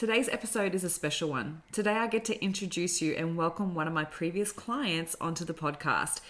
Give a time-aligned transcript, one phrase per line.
[0.00, 1.60] Today's episode is a special one.
[1.72, 5.52] Today, I get to introduce you and welcome one of my previous clients onto the
[5.52, 6.20] podcast.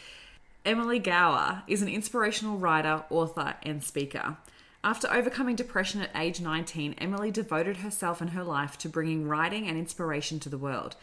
[0.64, 4.38] Emily Gowor is an inspirational writer, author, and speaker.
[4.82, 9.68] After overcoming depression at age 19, Emily devoted herself and her life to bringing writing
[9.68, 10.96] and inspiration to the world.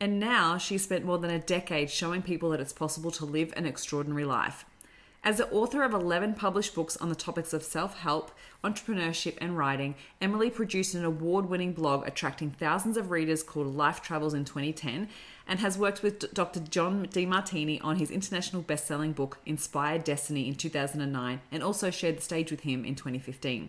[0.00, 3.52] And now she's spent more than a decade showing people that it's possible to live
[3.56, 4.64] an extraordinary life.
[5.22, 8.30] As the author of 11 published books on the topics of self help,
[8.64, 14.00] entrepreneurship, and writing, Emily produced an award winning blog attracting thousands of readers called Life
[14.00, 15.08] Travels in 2010
[15.46, 16.60] and has worked with Dr.
[16.60, 22.16] John Demartini on his international best selling book Inspired Destiny in 2009 and also shared
[22.16, 23.68] the stage with him in 2015.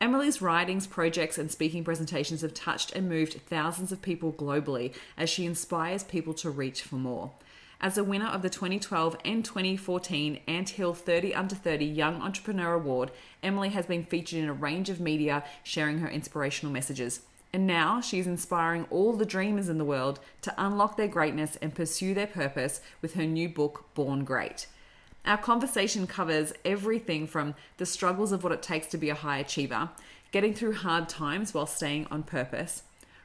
[0.00, 5.28] Emily's writings, projects, and speaking presentations have touched and moved thousands of people globally as
[5.28, 7.32] she inspires people to reach for more.
[7.80, 13.12] As a winner of the 2012 and 2014 Anthill 30 Under 30 Young Entrepreneur Award,
[13.40, 17.20] Emily has been featured in a range of media sharing her inspirational messages.
[17.52, 21.54] And now she is inspiring all the dreamers in the world to unlock their greatness
[21.62, 24.66] and pursue their purpose with her new book, Born Great.
[25.24, 29.38] Our conversation covers everything from the struggles of what it takes to be a high
[29.38, 29.90] achiever,
[30.32, 32.82] getting through hard times while staying on purpose,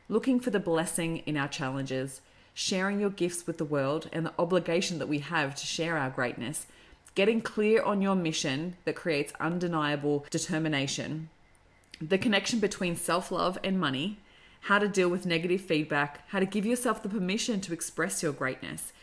[0.07, 2.21] looking for the blessing in our challenges
[2.53, 6.09] sharing your gifts with the world, and the obligation that we have to share our
[6.09, 6.67] greatness,
[7.15, 11.29] getting clear on your mission that creates undeniable determination,
[12.01, 14.17] the connection between self love and money,
[14.61, 18.31] how to deal with negative feedback, how to give yourself the permission to express your
[18.33, 18.93] greatness,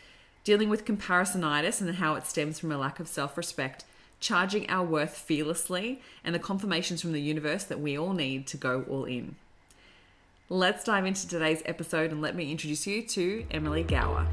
[0.43, 3.85] dealing with comparisonitis and how it stems from a lack of self respect,
[4.19, 8.57] charging our worth fearlessly, and the confirmations from the universe that we all need to
[8.57, 9.35] go all in.
[10.53, 14.27] Let's dive into today's episode and let me introduce you to Emily Gowor.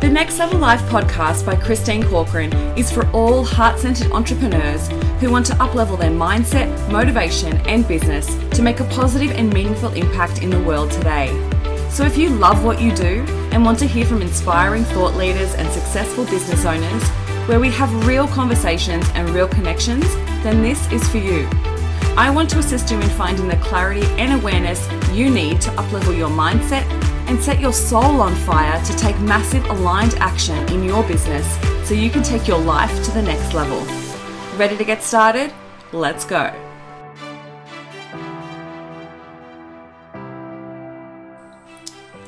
[0.00, 4.86] The Next Level Life podcast by Christine Corcoran is for all heart centered entrepreneurs
[5.18, 9.92] who want to uplevel their mindset, motivation, and business to make a positive and meaningful
[9.94, 11.26] impact in the world today.
[11.90, 15.56] So, if you love what you do and want to hear from inspiring thought leaders
[15.56, 17.02] and successful business owners,
[17.48, 20.04] where we have real conversations and real connections,
[20.44, 21.48] then this is for you.
[22.16, 26.16] I want to assist you in finding the clarity and awareness you need to uplevel
[26.16, 26.84] your mindset
[27.28, 31.44] and set your soul on fire to take massive aligned action in your business
[31.82, 33.80] so you can take your life to the next level.
[34.56, 35.52] Ready to get started?
[35.90, 36.54] Let's go.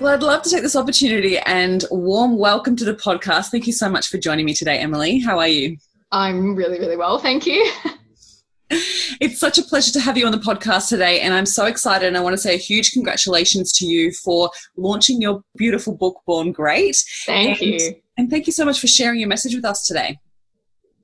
[0.00, 3.52] Well, I'd love to take this opportunity and warm welcome to the podcast.
[3.52, 5.20] Thank you so much for joining me today, Emily.
[5.20, 5.76] How are you?
[6.10, 7.20] I'm really, really well.
[7.20, 7.70] Thank you.
[8.70, 12.06] It's such a pleasure to have you on the podcast today, and I'm so excited.
[12.06, 16.20] And I want to say a huge congratulations to you for launching your beautiful book,
[16.26, 16.96] Born Great.
[17.24, 17.94] Thank and, you.
[18.16, 20.18] And thank you so much for sharing your message with us today.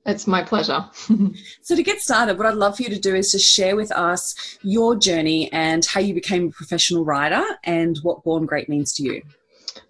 [0.05, 0.85] It's my pleasure.
[1.61, 3.91] so, to get started, what I'd love for you to do is to share with
[3.91, 8.93] us your journey and how you became a professional writer and what Born Great means
[8.95, 9.21] to you.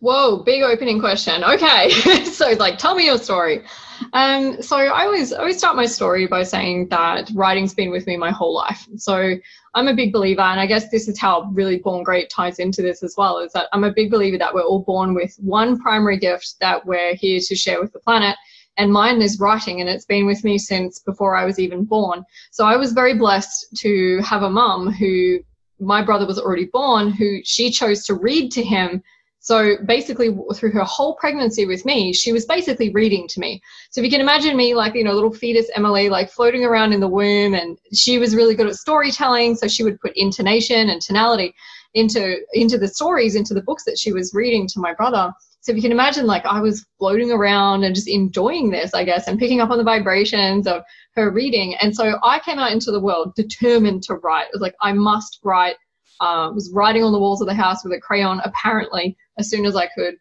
[0.04, 1.46] Whoa, big opening question.
[1.46, 1.90] Okay,
[2.26, 3.64] so it's like, tell me your story.
[4.12, 8.06] Um, so I always I always start my story by saying that writing's been with
[8.06, 8.86] me my whole life.
[8.98, 9.36] So
[9.76, 12.82] I'm a big believer, and I guess this is how really Born Great ties into
[12.82, 13.40] this as well.
[13.40, 16.86] Is that I'm a big believer that we're all born with one primary gift that
[16.86, 18.36] we're here to share with the planet,
[18.76, 22.26] and mine is writing, and it's been with me since before I was even born.
[22.52, 25.40] So I was very blessed to have a mum who
[25.80, 29.02] my brother was already born, who she chose to read to him
[29.44, 33.62] so basically, through her whole pregnancy with me, she was basically reading to me.
[33.92, 36.94] So if you can imagine me, like, you know, little fetus Emily, like floating around
[36.94, 39.56] in the womb, and she was really good at storytelling.
[39.56, 41.54] So she would put intonation and tonality
[41.94, 45.34] into into the stories, into the books that she was reading to my brother.
[45.60, 49.04] So if you can imagine, like, I was floating around and just enjoying this, I
[49.04, 50.84] guess, and picking up on the vibrations of
[51.18, 51.76] her reading.
[51.82, 54.46] And so I came out into the world determined to write.
[54.46, 55.76] It was like, I must write.
[56.22, 59.66] Uh, was writing on the walls of the house with a crayon, apparently as soon
[59.66, 60.16] as I could.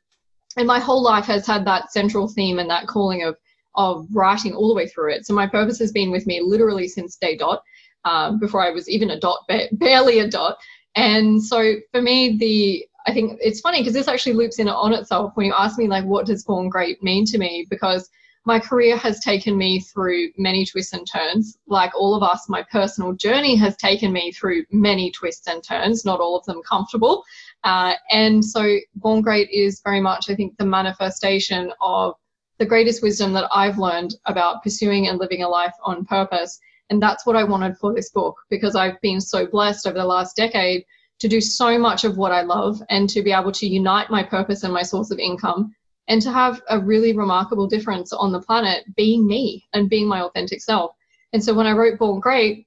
[0.56, 3.36] And my whole life has had that central theme and that calling of
[3.74, 5.24] of writing all the way through it.
[5.26, 7.62] So my purpose has been with me literally since day dot,
[8.04, 10.58] um, before I was even a dot, ba- barely a dot.
[10.94, 14.92] And so for me, the I think it's funny because this actually loops in on
[14.92, 17.66] itself when you ask me like, what does born great mean to me?
[17.68, 18.08] Because
[18.44, 21.58] my career has taken me through many twists and turns.
[21.66, 26.04] Like all of us, my personal journey has taken me through many twists and turns,
[26.04, 27.24] not all of them comfortable.
[27.64, 32.14] Uh, and so Born Great is very much, I think, the manifestation of
[32.58, 36.58] the greatest wisdom that I've learned about pursuing and living a life on purpose.
[36.90, 40.04] And that's what I wanted for this book because I've been so blessed over the
[40.04, 40.84] last decade
[41.20, 44.22] to do so much of what I love and to be able to unite my
[44.22, 45.74] purpose and my source of income
[46.08, 50.20] and to have a really remarkable difference on the planet being me and being my
[50.22, 50.92] authentic self.
[51.32, 52.66] And so when I wrote Born Great,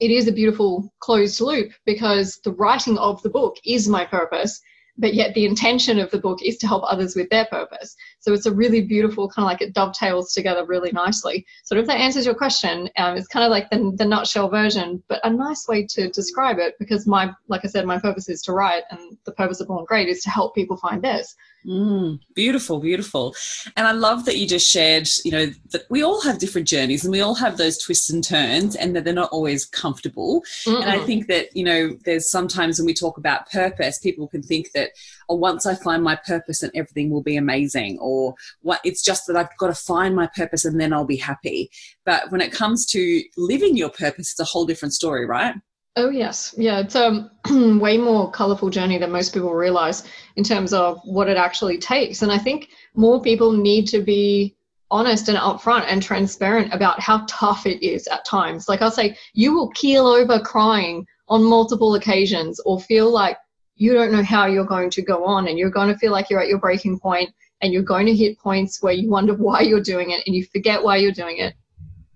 [0.00, 4.60] it is a beautiful closed loop because the writing of the book is my purpose
[5.00, 7.96] but yet the intention of the book is to help others with their purpose.
[8.20, 11.46] So it's a really beautiful kind of like it dovetails together really nicely.
[11.64, 15.02] So if that answers your question, um, it's kind of like the, the nutshell version,
[15.08, 18.42] but a nice way to describe it because my, like I said, my purpose is
[18.42, 21.34] to write and the purpose of Born Great is to help people find theirs.
[21.66, 23.34] Mm, beautiful, beautiful.
[23.76, 27.04] And I love that you just shared, you know, that we all have different journeys
[27.04, 30.42] and we all have those twists and turns and that they're not always comfortable.
[30.64, 30.80] Mm-mm.
[30.80, 34.42] And I think that, you know, there's sometimes when we talk about purpose, people can
[34.42, 34.92] think that,
[35.28, 38.09] oh, once I find my purpose and everything will be amazing, or
[38.62, 41.70] what it's just that I've got to find my purpose and then I'll be happy.
[42.04, 45.54] But when it comes to living your purpose, it's a whole different story, right?
[45.96, 46.80] Oh yes, yeah.
[46.80, 50.04] It's um, a way more colorful journey than most people realize
[50.36, 52.22] in terms of what it actually takes.
[52.22, 54.56] And I think more people need to be
[54.90, 58.68] honest and upfront and transparent about how tough it is at times.
[58.68, 63.38] Like I'll say, you will keel over crying on multiple occasions, or feel like
[63.76, 66.28] you don't know how you're going to go on, and you're going to feel like
[66.28, 67.30] you're at your breaking point,
[67.62, 70.44] and you're going to hit points where you wonder why you're doing it, and you
[70.44, 71.54] forget why you're doing it,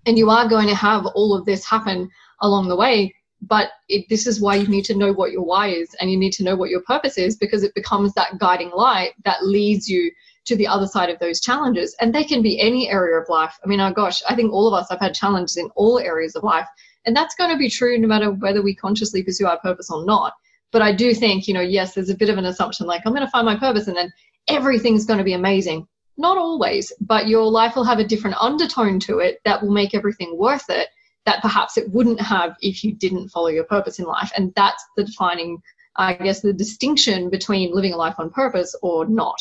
[0.06, 2.11] and you are going to have all of this happen
[2.41, 3.14] along the way
[3.46, 6.17] but it, this is why you need to know what your why is and you
[6.17, 9.88] need to know what your purpose is because it becomes that guiding light that leads
[9.88, 10.11] you
[10.46, 11.97] to the other side of those challenges.
[12.00, 13.58] And they can be any area of life.
[13.64, 16.37] I mean oh gosh i think all of us have had challenges in all areas
[16.37, 16.67] of life.
[17.06, 20.05] And that's going to be true no matter whether we consciously pursue our purpose or
[20.05, 20.35] not
[20.75, 23.15] but i do think you know yes there's a bit of an assumption like i'm
[23.15, 24.12] going to find my purpose and then
[24.49, 25.87] everything's going to be amazing
[26.19, 29.94] not always but your life will have a different undertone to it that will make
[29.94, 30.88] everything worth it
[31.26, 34.31] that perhaps it wouldn't have if you didn't follow your purpose in life.
[34.37, 35.61] And that's the defining,
[35.97, 39.38] I guess, the distinction between living a life on purpose or not.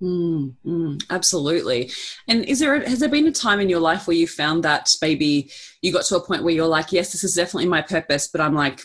[0.00, 1.90] Mm, mm, absolutely.
[2.28, 4.90] And is there has there been a time in your life where you found that
[5.02, 5.50] maybe
[5.82, 8.40] you got to a point where you're like, yes, this is definitely my purpose, but
[8.40, 8.80] I'm like,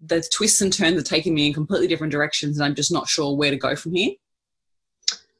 [0.00, 3.08] the twists and turns are taking me in completely different directions, and I'm just not
[3.08, 4.12] sure where to go from here.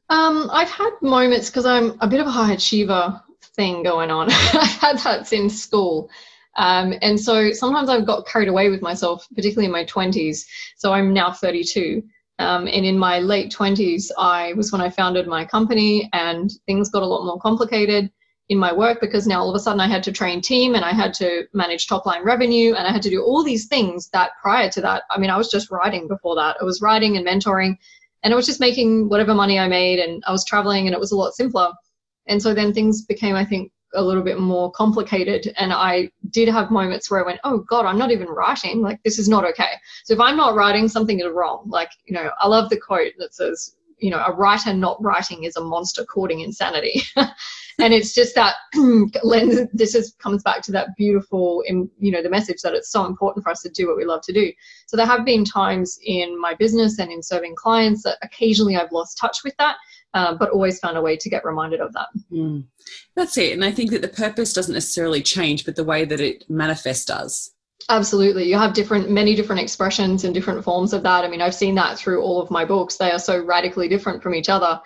[0.09, 3.21] Um, I've had moments because I'm a bit of a high achiever
[3.55, 4.31] thing going on.
[4.31, 6.11] I've had that since school.
[6.57, 10.45] Um, and so sometimes I've got carried away with myself, particularly in my 20s.
[10.77, 12.03] So I'm now 32.
[12.41, 16.91] Um, and in my late 20s, I was when I founded my company, and things
[16.91, 18.11] got a lot more complicated
[18.51, 20.85] in my work because now all of a sudden I had to train team and
[20.85, 24.09] I had to manage top line revenue and I had to do all these things
[24.09, 26.57] that prior to that, I mean, I was just writing before that.
[26.61, 27.79] I was writing and mentoring
[28.25, 30.99] and I was just making whatever money I made and I was traveling and it
[30.99, 31.71] was a lot simpler.
[32.27, 35.55] And so then things became, I think, a little bit more complicated.
[35.57, 38.83] And I did have moments where I went, oh God, I'm not even writing.
[38.83, 39.75] Like, this is not okay.
[40.05, 41.67] So if I'm not writing, something is wrong.
[41.69, 45.45] Like, you know, I love the quote that says, you know, a writer not writing
[45.45, 47.03] is a monster courting insanity.
[47.83, 48.57] and it's just that
[49.23, 53.07] lens, this is, comes back to that beautiful, you know, the message that it's so
[53.07, 54.53] important for us to do what we love to do.
[54.87, 58.93] So there have been times in my business and in serving clients that occasionally I've
[58.93, 59.77] lost touch with that
[60.15, 62.09] uh, but always found a way to get reminded of that.
[62.33, 62.65] Mm.
[63.15, 63.53] That's it.
[63.53, 67.05] And I think that the purpose doesn't necessarily change, but the way that it manifests
[67.05, 67.53] does.
[67.89, 68.49] Absolutely.
[68.49, 71.25] You have different, many different expressions and different forms of that.
[71.25, 72.97] I mean, I've seen that through all of my books.
[72.97, 74.81] They are so radically different from each other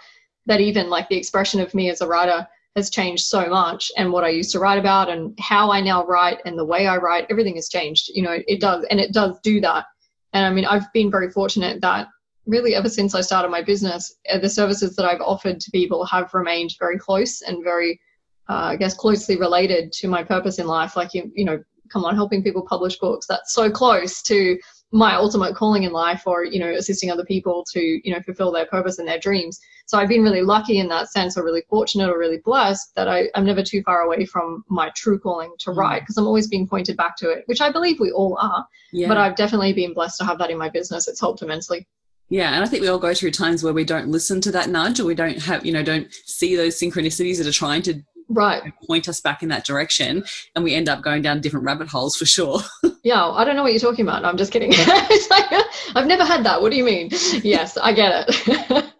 [0.46, 2.46] that even like the expression of me as a writer
[2.76, 6.05] has changed so much and what I used to write about and how I now
[6.05, 8.11] write and the way I write, everything has changed.
[8.12, 9.87] You know, it does, and it does do that.
[10.32, 12.08] And I mean, I've been very fortunate that
[12.46, 16.05] really ever since I started my business, uh, the services that I've offered to people
[16.06, 18.01] have remained very close and very,
[18.48, 20.96] uh, I guess, closely related to my purpose in life.
[20.96, 23.27] Like, you, you know, come on, helping people publish books.
[23.27, 24.58] That's so close to
[24.94, 28.53] my ultimate calling in life or, you know, assisting other people to, you know, fulfill
[28.53, 29.58] their purpose and their dreams.
[29.86, 33.08] So I've been really lucky in that sense or really fortunate or really blessed that
[33.08, 35.77] I, I'm never too far away from my true calling to mm.
[35.77, 38.65] write because I'm always being pointed back to it, which I believe we all are.
[38.93, 39.08] Yeah.
[39.08, 41.08] But I've definitely been blessed to have that in my business.
[41.08, 41.89] It's helped immensely.
[42.29, 44.70] Yeah, and I think we all go through times where we don't listen to that
[44.70, 48.01] nudge or we don't have, you know, don't see those synchronicities that are trying to
[48.28, 48.72] right.
[48.86, 52.16] point us back in that direction and we end up going down different rabbit holes
[52.16, 52.60] for sure.
[53.02, 54.24] Yeah i don't know what you're talking about.
[54.24, 54.72] I'm just kidding.
[55.31, 55.64] Like,
[55.94, 56.62] i've never had that.
[56.62, 57.10] What do you mean?
[57.43, 58.84] Yes i get it.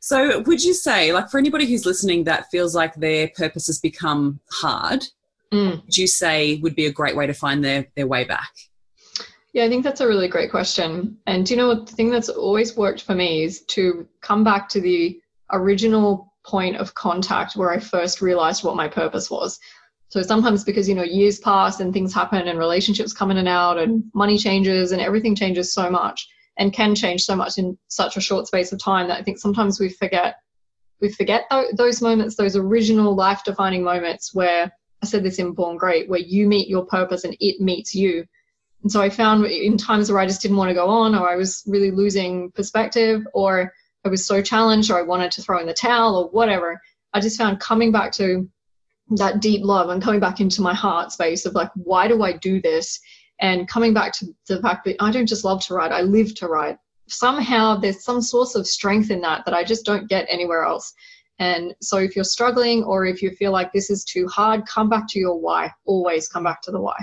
[0.00, 3.80] So would you say like for anybody who's listening that feels like their purpose has
[3.80, 5.04] become hard
[5.52, 5.84] mm.
[5.84, 8.50] would you say would be a great way to find their their way back?
[9.52, 11.16] Yeah, I think that's a really great question.
[11.28, 11.86] And you know what?
[11.86, 15.20] The thing that's always worked for me is to come back to the
[15.52, 19.58] original point of contact where I first realized what my purpose was.
[20.08, 23.48] So sometimes because, you know, years pass and things happen and relationships come in and
[23.48, 27.76] out and money changes and everything changes so much and can change so much in
[27.88, 30.36] such a short space of time that I think sometimes we forget
[31.00, 34.72] we forget those moments, those original life defining moments where
[35.02, 38.24] I said this in Born Great, where you meet your purpose and it meets you.
[38.82, 41.28] And so I found in times where I just didn't want to go on, or
[41.28, 43.72] I was really losing perspective, or
[44.04, 46.80] I was so challenged, or I wanted to throw in the towel, or whatever,
[47.12, 48.48] I just found coming back to
[49.10, 52.32] that deep love and coming back into my heart space of like, why do I
[52.32, 53.00] do this?
[53.40, 56.34] And coming back to the fact that I don't just love to write, I live
[56.36, 56.78] to write.
[57.08, 60.94] Somehow there's some source of strength in that that I just don't get anywhere else.
[61.38, 64.88] And so if you're struggling or if you feel like this is too hard, come
[64.88, 65.72] back to your why.
[65.84, 66.96] Always come back to the why.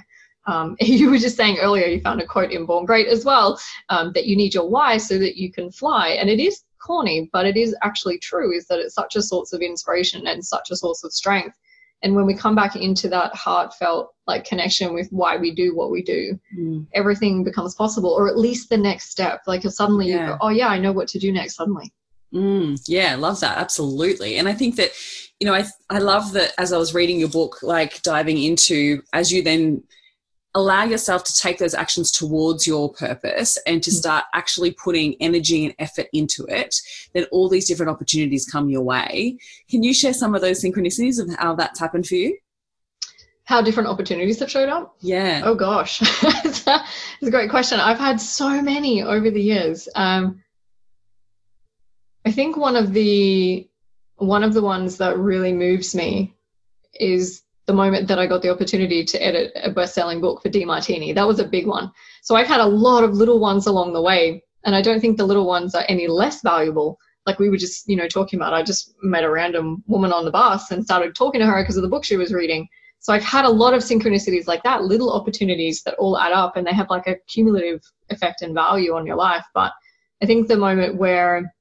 [0.47, 3.59] Um, you were just saying earlier, you found a quote in Born Great as well,
[3.89, 6.09] um, that you need your why so that you can fly.
[6.09, 9.53] And it is corny, but it is actually true, is that it's such a source
[9.53, 11.57] of inspiration and such a source of strength.
[12.03, 15.91] And when we come back into that heartfelt like connection with why we do what
[15.91, 16.87] we do, mm.
[16.93, 19.41] everything becomes possible, or at least the next step.
[19.45, 20.21] Like if suddenly yeah.
[20.21, 21.93] you go, oh yeah, I know what to do next suddenly.
[22.33, 23.57] Mm, yeah, love that.
[23.57, 24.37] Absolutely.
[24.37, 24.91] And I think that,
[25.39, 29.03] you know, I, I love that as I was reading your book, like diving into,
[29.13, 29.83] as you then
[30.53, 33.93] allow yourself to take those actions towards your purpose and to mm.
[33.93, 36.75] start actually putting energy and effort into it,
[37.13, 39.37] then all these different opportunities come your way.
[39.69, 42.37] Can you share some of those synchronicities of how that's happened for you?
[43.45, 44.95] How different opportunities have showed up?
[44.99, 45.41] Yeah.
[45.43, 46.01] Oh gosh,
[46.45, 46.83] it's, a,
[47.19, 47.79] it's a great question.
[47.79, 49.89] I've had so many over the years.
[49.95, 50.43] Um,
[52.25, 53.67] I think one of the
[54.17, 56.35] one of the ones that really moves me
[56.93, 61.15] is the moment that I got the opportunity to edit a best-selling book for Demartini.
[61.15, 61.89] That was a big one.
[62.21, 65.15] So I've had a lot of little ones along the way, and I don't think
[65.15, 66.99] the little ones are any less valuable.
[67.25, 68.53] Like we were just, you know, talking about.
[68.53, 71.77] I just met a random woman on the bus and started talking to her because
[71.77, 72.67] of the book she was reading.
[72.99, 76.57] So I've had a lot of synchronicities like that, little opportunities that all add up
[76.57, 79.45] and they have like a cumulative effect and value on your life.
[79.53, 79.71] But
[80.21, 81.53] I think the moment where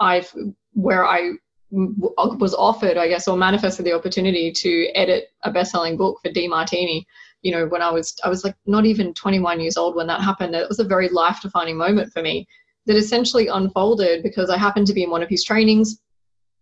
[0.00, 0.34] I've
[0.72, 1.34] where I
[1.72, 7.04] was offered, I guess, or manifested the opportunity to edit a best-selling book for Demartini.
[7.40, 10.20] You know, when I was I was like not even 21 years old when that
[10.20, 10.54] happened.
[10.54, 12.46] It was a very life-defining moment for me
[12.86, 16.00] that essentially unfolded because I happened to be in one of his trainings.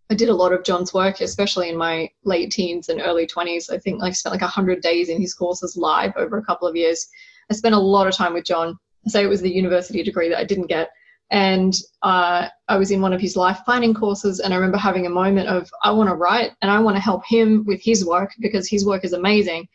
[0.09, 3.71] I did a lot of John's work, especially in my late teens and early 20s.
[3.71, 6.75] I think I spent like 100 days in his courses live over a couple of
[6.75, 7.07] years.
[7.49, 8.77] I spent a lot of time with John.
[9.07, 10.89] So it was the university degree that I didn't get
[11.31, 11.73] and
[12.03, 15.09] uh, I was in one of his life planning courses, and I remember having a
[15.09, 18.31] moment of, I want to write and I want to help him with his work
[18.41, 19.67] because his work is amazing.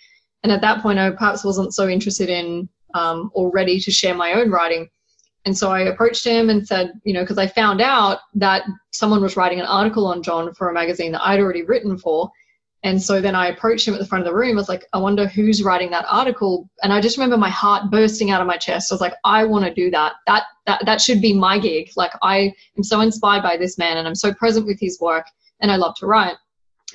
[0.43, 4.15] And at that point, I perhaps wasn't so interested in um, or ready to share
[4.15, 4.89] my own writing.
[5.47, 9.23] And so I approached him and said, you know, because I found out that someone
[9.23, 12.31] was writing an article on John for a magazine that I'd already written for.
[12.87, 14.53] And so then I approached him at the front of the room.
[14.53, 16.71] I was like, I wonder who's writing that article.
[16.85, 18.93] And I just remember my heart bursting out of my chest.
[18.93, 20.13] I was like, I want to do that.
[20.29, 21.91] That that that should be my gig.
[21.97, 25.27] Like I am so inspired by this man and I'm so present with his work
[25.59, 26.37] and I love to write.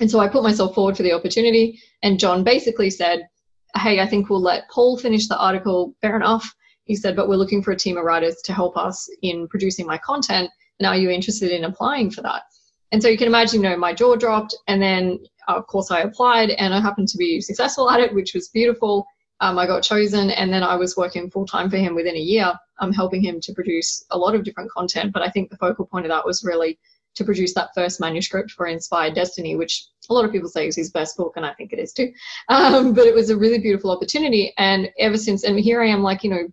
[0.00, 1.78] And so I put myself forward for the opportunity.
[2.02, 3.28] And John basically said,
[3.76, 5.94] Hey, I think we'll let Paul finish the article.
[6.00, 6.54] Fair enough.
[6.84, 9.86] He said, but we're looking for a team of writers to help us in producing
[9.86, 10.48] my content.
[10.78, 12.44] And are you interested in applying for that?
[12.92, 14.54] And so you can imagine, you know, my jaw dropped.
[14.68, 15.18] And then,
[15.48, 19.06] of course, I applied and I happened to be successful at it, which was beautiful.
[19.40, 22.20] Um, I got chosen, and then I was working full time for him within a
[22.20, 25.12] year, um, helping him to produce a lot of different content.
[25.12, 26.78] But I think the focal point of that was really
[27.14, 30.76] to produce that first manuscript for Inspired Destiny, which a lot of people say is
[30.76, 32.12] his best book, and I think it is too.
[32.48, 36.02] Um, but it was a really beautiful opportunity, and ever since, and here I am,
[36.02, 36.48] like you know,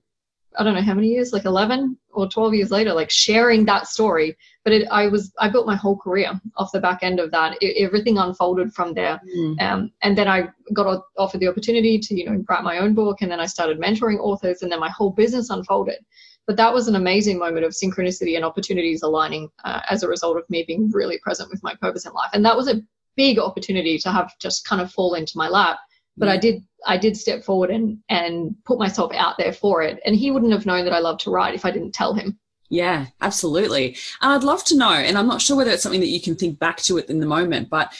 [0.58, 3.88] I don't know how many years, like 11 or 12 years later, like sharing that
[3.88, 4.36] story.
[4.64, 7.58] But it, I was, I built my whole career off the back end of that.
[7.62, 9.22] It, everything unfolded from there.
[9.36, 9.62] Mm.
[9.62, 13.22] Um, and then I got offered the opportunity to, you know, write my own book.
[13.22, 16.00] And then I started mentoring authors and then my whole business unfolded.
[16.48, 20.38] But that was an amazing moment of synchronicity and opportunities aligning uh, as a result
[20.38, 22.32] of me being really present with my purpose in life.
[22.34, 22.82] And that was a
[23.16, 25.78] big opportunity to have just kind of fall into my lap
[26.20, 26.42] but I mm.
[26.42, 30.00] did I did step forward and and put myself out there for it.
[30.06, 32.38] And he wouldn't have known that I love to write if I didn't tell him.
[32.70, 33.98] Yeah, absolutely.
[34.22, 36.36] And I'd love to know, and I'm not sure whether it's something that you can
[36.36, 37.92] think back to it in the moment, but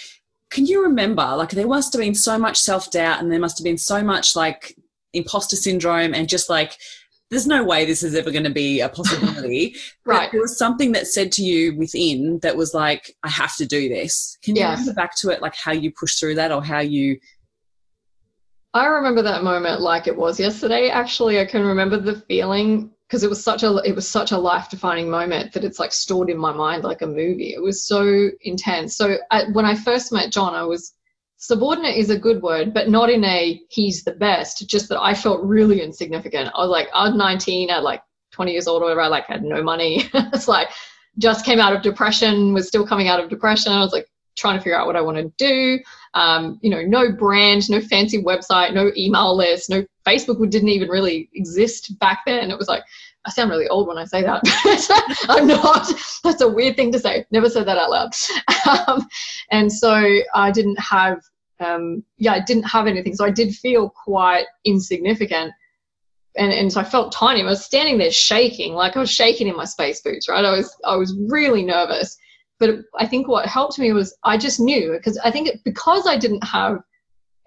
[0.52, 3.64] can you remember like there must have been so much self-doubt and there must have
[3.64, 4.76] been so much like
[5.14, 6.78] imposter syndrome and just like
[7.30, 9.76] there's no way this is ever going to be a possibility.
[10.06, 10.32] right.
[10.32, 13.88] there was something that said to you within that was like, I have to do
[13.88, 14.38] this.
[14.42, 14.80] Can you yes.
[14.80, 17.20] remember back to it, like how you pushed through that or how you
[18.74, 20.90] I remember that moment like it was yesterday.
[20.90, 24.38] Actually, I can remember the feeling because it was such a it was such a
[24.38, 27.54] life defining moment that it's like stored in my mind like a movie.
[27.56, 28.96] It was so intense.
[28.96, 30.94] So I, when I first met John, I was
[31.38, 34.68] subordinate is a good word, but not in a he's the best.
[34.70, 36.52] Just that I felt really insignificant.
[36.54, 39.02] I was like I was 19 at like 20 years old or whatever.
[39.02, 40.04] I like had no money.
[40.14, 40.70] it's like
[41.18, 43.72] just came out of depression, was still coming out of depression.
[43.72, 44.08] I was like
[44.38, 45.80] trying to figure out what I want to do.
[46.16, 50.90] Um, you know, no brand, no fancy website, no email list, no Facebook didn't even
[50.90, 52.40] really exist back then.
[52.40, 52.84] And it was like,
[53.26, 54.42] I sound really old when I say that.
[55.30, 55.92] I'm not.
[56.24, 57.26] That's a weird thing to say.
[57.32, 58.14] Never said that out loud.
[58.88, 59.08] Um,
[59.52, 61.22] and so I didn't have,
[61.60, 63.16] um, yeah, I didn't have anything.
[63.16, 65.54] So I did feel quite insignificant.
[66.38, 67.42] And, and so I felt tiny.
[67.42, 70.46] I was standing there shaking, like I was shaking in my space boots, right?
[70.46, 72.18] I was, I was really nervous.
[72.60, 76.06] But I think what helped me was I just knew because I think it, because
[76.08, 76.82] I didn't have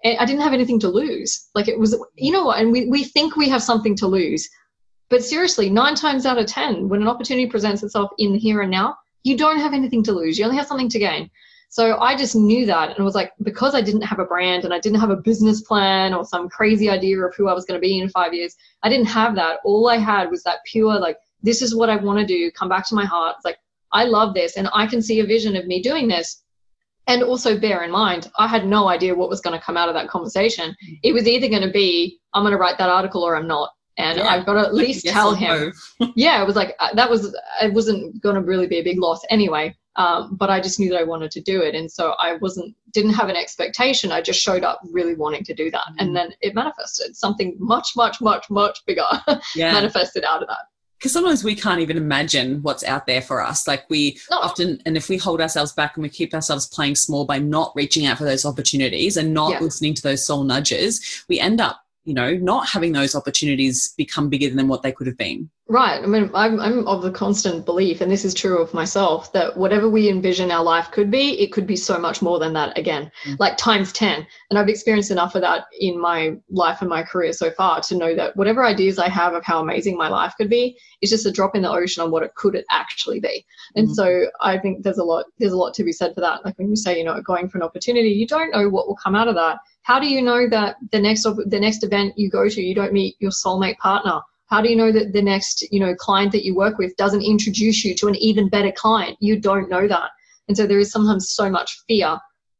[0.05, 1.49] I didn't have anything to lose.
[1.55, 2.59] Like it was, you know what?
[2.59, 4.49] And we, we think we have something to lose.
[5.09, 8.61] But seriously, nine times out of 10, when an opportunity presents itself in the here
[8.61, 10.37] and now, you don't have anything to lose.
[10.37, 11.29] You only have something to gain.
[11.69, 14.73] So I just knew that and was like, because I didn't have a brand and
[14.73, 17.79] I didn't have a business plan or some crazy idea of who I was going
[17.79, 19.59] to be in five years, I didn't have that.
[19.63, 22.69] All I had was that pure, like, this is what I want to do, come
[22.69, 23.37] back to my heart.
[23.37, 23.57] It's like,
[23.93, 26.41] I love this and I can see a vision of me doing this.
[27.05, 29.89] And also bear in mind, I had no idea what was going to come out
[29.89, 30.75] of that conversation.
[31.03, 33.71] It was either going to be, I'm going to write that article or I'm not.
[33.97, 34.27] And yeah.
[34.27, 35.73] I've got to at least yes tell him.
[36.15, 38.99] yeah, it was like, uh, that was, it wasn't going to really be a big
[38.99, 39.75] loss anyway.
[39.97, 41.75] Um, but I just knew that I wanted to do it.
[41.75, 44.11] And so I wasn't, didn't have an expectation.
[44.11, 45.85] I just showed up really wanting to do that.
[45.91, 45.95] Mm.
[45.99, 49.05] And then it manifested something much, much, much, much bigger
[49.55, 49.73] yeah.
[49.73, 50.65] manifested out of that
[51.03, 53.67] because sometimes we can't even imagine what's out there for us.
[53.67, 54.37] Like we no.
[54.37, 57.73] often, and if we hold ourselves back and we keep ourselves playing small by not
[57.75, 59.59] reaching out for those opportunities and not yeah.
[59.59, 64.29] listening to those soul nudges, we end up you know, not having those opportunities become
[64.29, 65.49] bigger than what they could have been.
[65.69, 66.03] Right.
[66.03, 69.55] I mean, I'm, I'm of the constant belief, and this is true of myself, that
[69.55, 72.77] whatever we envision our life could be, it could be so much more than that
[72.77, 73.39] again, mm.
[73.39, 74.27] like times 10.
[74.49, 77.95] And I've experienced enough of that in my life and my career so far to
[77.95, 81.25] know that whatever ideas I have of how amazing my life could be is just
[81.25, 83.45] a drop in the ocean on what it could actually be.
[83.77, 83.93] And mm.
[83.93, 86.43] so I think there's a lot, there's a lot to be said for that.
[86.43, 88.97] Like when you say, you know, going for an opportunity, you don't know what will
[88.97, 92.29] come out of that how do you know that the next the next event you
[92.29, 94.21] go to, you don't meet your soulmate partner?
[94.47, 97.21] How do you know that the next you know client that you work with doesn't
[97.21, 99.17] introduce you to an even better client?
[99.19, 100.09] You don't know that,
[100.47, 102.17] and so there is sometimes so much fear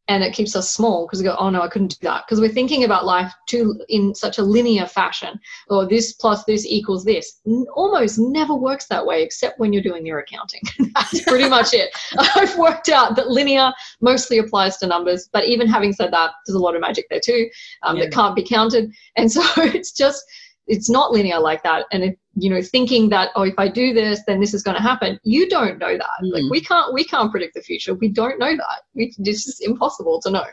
[0.09, 2.41] and it keeps us small because we go, oh no, I couldn't do that because
[2.41, 5.39] we're thinking about life too in such a linear fashion,
[5.69, 7.39] or this plus this equals this.
[7.75, 10.61] almost never works that way except when you're doing your accounting.
[10.95, 11.91] That's pretty much it.
[12.35, 16.55] I've worked out that linear mostly applies to numbers, but even having said that, there's
[16.55, 17.49] a lot of magic there too
[17.83, 18.03] um, yeah.
[18.03, 20.23] that can't be counted, and so it's just
[20.67, 21.85] it's not linear like that.
[21.91, 24.75] And if you know thinking that oh if i do this then this is going
[24.75, 25.19] to happen.
[25.23, 26.09] You don't know that.
[26.23, 26.33] Mm.
[26.33, 27.93] like we can't we can't predict the future.
[27.93, 28.81] We don't know that.
[28.93, 30.45] We, it's just impossible to know.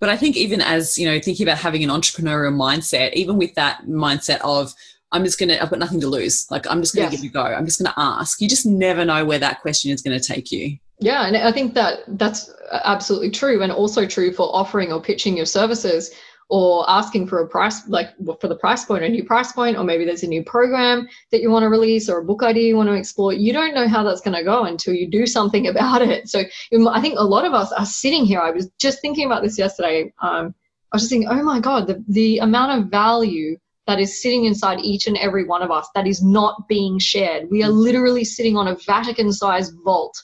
[0.00, 3.54] But i think even as you know thinking about having an entrepreneurial mindset even with
[3.54, 4.72] that mindset of
[5.12, 6.50] i'm just going to i've got nothing to lose.
[6.50, 7.20] Like i'm just going to yes.
[7.20, 7.44] give it a go.
[7.44, 8.40] I'm just going to ask.
[8.40, 10.78] You just never know where that question is going to take you.
[10.98, 15.36] Yeah and i think that that's absolutely true and also true for offering or pitching
[15.36, 16.10] your services
[16.48, 19.82] or asking for a price, like for the price point, a new price point, or
[19.82, 22.76] maybe there's a new program that you want to release or a book idea you
[22.76, 23.32] want to explore.
[23.32, 26.28] You don't know how that's going to go until you do something about it.
[26.28, 26.42] So
[26.90, 28.40] I think a lot of us are sitting here.
[28.40, 30.12] I was just thinking about this yesterday.
[30.22, 30.54] Um,
[30.92, 33.56] I was just thinking, oh my God, the, the amount of value
[33.88, 37.50] that is sitting inside each and every one of us that is not being shared.
[37.50, 40.20] We are literally sitting on a Vatican sized vault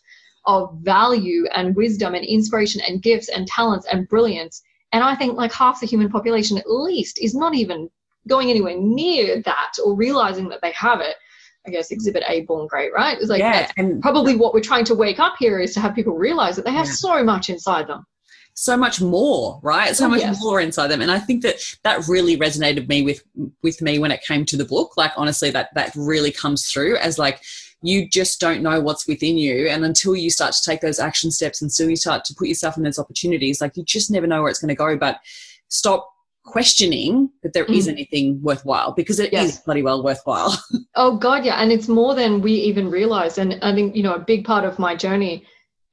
[0.47, 5.37] of value and wisdom and inspiration and gifts and talents and brilliance and I think
[5.37, 7.91] like half the human population at least is not even
[8.29, 11.17] going anywhere near that or realizing that they have it.
[11.67, 13.17] I guess exhibit A born great, right?
[13.17, 15.95] It's like yeah, and probably what we're trying to wake up here is to have
[15.95, 16.93] people realize that they have yeah.
[16.93, 18.05] so much inside them.
[18.55, 19.95] So much more, right?
[19.95, 20.43] So oh, much yes.
[20.43, 21.01] more inside them.
[21.01, 23.23] And I think that that really resonated me with
[23.63, 24.97] with me when it came to the book.
[24.97, 27.41] Like honestly, that that really comes through as like
[27.83, 29.69] you just don't know what's within you.
[29.69, 32.77] And until you start to take those action steps, until you start to put yourself
[32.77, 34.97] in those opportunities, like you just never know where it's going to go.
[34.97, 35.21] But
[35.69, 36.09] stop
[36.45, 37.77] questioning that there mm.
[37.77, 39.55] is anything worthwhile because it yes.
[39.55, 40.57] is bloody well worthwhile.
[40.95, 41.57] oh God, yeah.
[41.57, 43.39] And it's more than we even realize.
[43.39, 45.45] And I think, you know, a big part of my journey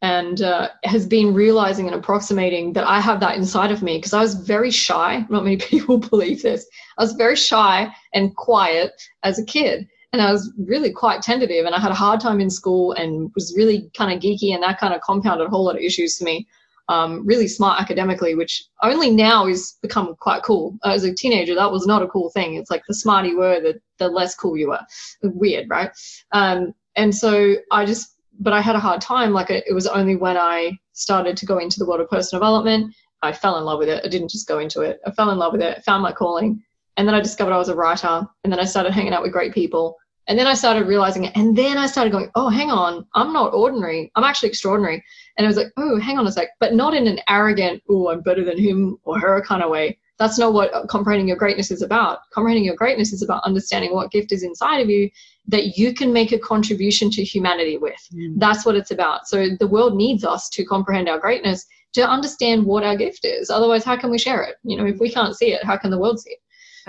[0.01, 4.13] and uh, has been realizing and approximating that I have that inside of me because
[4.13, 5.25] I was very shy.
[5.29, 6.65] Not many people believe this.
[6.97, 11.65] I was very shy and quiet as a kid and I was really quite tentative
[11.65, 14.63] and I had a hard time in school and was really kind of geeky and
[14.63, 16.47] that kind of compounded a whole lot of issues for me.
[16.87, 20.75] Um, really smart academically, which only now is become quite cool.
[20.83, 22.55] As a teenager, that was not a cool thing.
[22.55, 24.81] It's like the smarter you were, the, the less cool you were.
[25.21, 25.91] Weird, right?
[26.31, 29.33] Um, and so I just, but I had a hard time.
[29.33, 32.39] Like it, it was only when I started to go into the world of personal
[32.39, 34.01] development, I fell in love with it.
[34.03, 34.99] I didn't just go into it.
[35.05, 36.63] I fell in love with it, found my calling,
[36.97, 38.27] and then I discovered I was a writer.
[38.43, 39.97] And then I started hanging out with great people.
[40.27, 41.35] And then I started realizing it.
[41.35, 44.11] And then I started going, oh, hang on, I'm not ordinary.
[44.15, 45.03] I'm actually extraordinary.
[45.37, 48.09] And I was like, oh, hang on a sec, but not in an arrogant, oh,
[48.09, 49.97] I'm better than him or her kind of way.
[50.19, 52.19] That's not what comprehending your greatness is about.
[52.31, 55.09] Comprehending your greatness is about understanding what gift is inside of you
[55.47, 57.99] that you can make a contribution to humanity with.
[58.13, 58.33] Mm.
[58.37, 59.27] That's what it's about.
[59.27, 63.49] So the world needs us to comprehend our greatness to understand what our gift is.
[63.49, 64.57] Otherwise, how can we share it?
[64.63, 66.39] You know, if we can't see it, how can the world see it?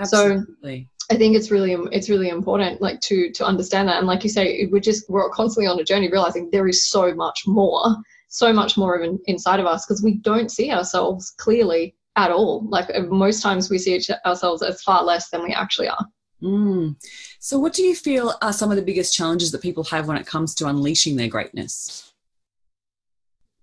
[0.01, 0.89] Absolutely.
[0.89, 4.23] So I think it's really it's really important like to to understand that and like
[4.23, 7.97] you say we're just we're constantly on a journey realizing there is so much more
[8.29, 12.65] so much more of inside of us because we don't see ourselves clearly at all
[12.69, 16.05] like most times we see ourselves as far less than we actually are
[16.41, 16.95] mm.
[17.39, 20.17] so what do you feel are some of the biggest challenges that people have when
[20.17, 22.10] it comes to unleashing their greatness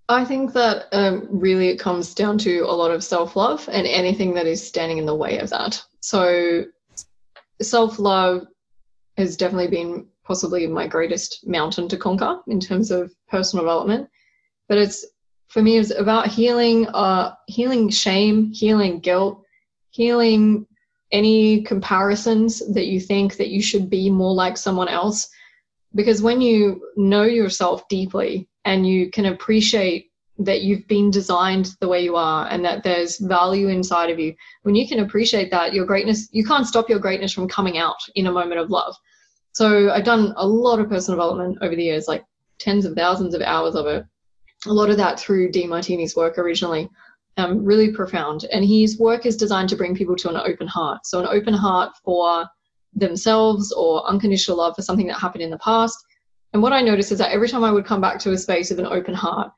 [0.08, 3.86] I think that um, really it comes down to a lot of self love and
[3.86, 5.82] anything that is standing in the way of that.
[6.00, 6.64] So,
[7.60, 8.46] self love
[9.18, 14.08] has definitely been possibly my greatest mountain to conquer in terms of personal development.
[14.68, 15.04] But it's
[15.48, 19.42] for me, it's about healing, uh, healing shame, healing guilt,
[19.90, 20.66] healing
[21.12, 25.28] any comparisons that you think that you should be more like someone else.
[25.94, 31.88] Because when you know yourself deeply and you can appreciate that you've been designed the
[31.88, 34.34] way you are and that there's value inside of you.
[34.62, 37.96] When you can appreciate that your greatness you can't stop your greatness from coming out
[38.14, 38.94] in a moment of love.
[39.52, 42.24] So i've done a lot of personal development over the years like
[42.58, 44.04] tens of thousands of hours of it.
[44.66, 46.90] A lot of that through Demartini's work originally
[47.38, 48.44] um, really profound.
[48.52, 51.06] And his work is designed to bring people to an open heart.
[51.06, 52.46] So an open heart for
[52.94, 55.98] themselves or unconditional love for something that happened in the past
[56.52, 58.70] and what I noticed is that every time I would come back to a space
[58.70, 59.52] of an open heart,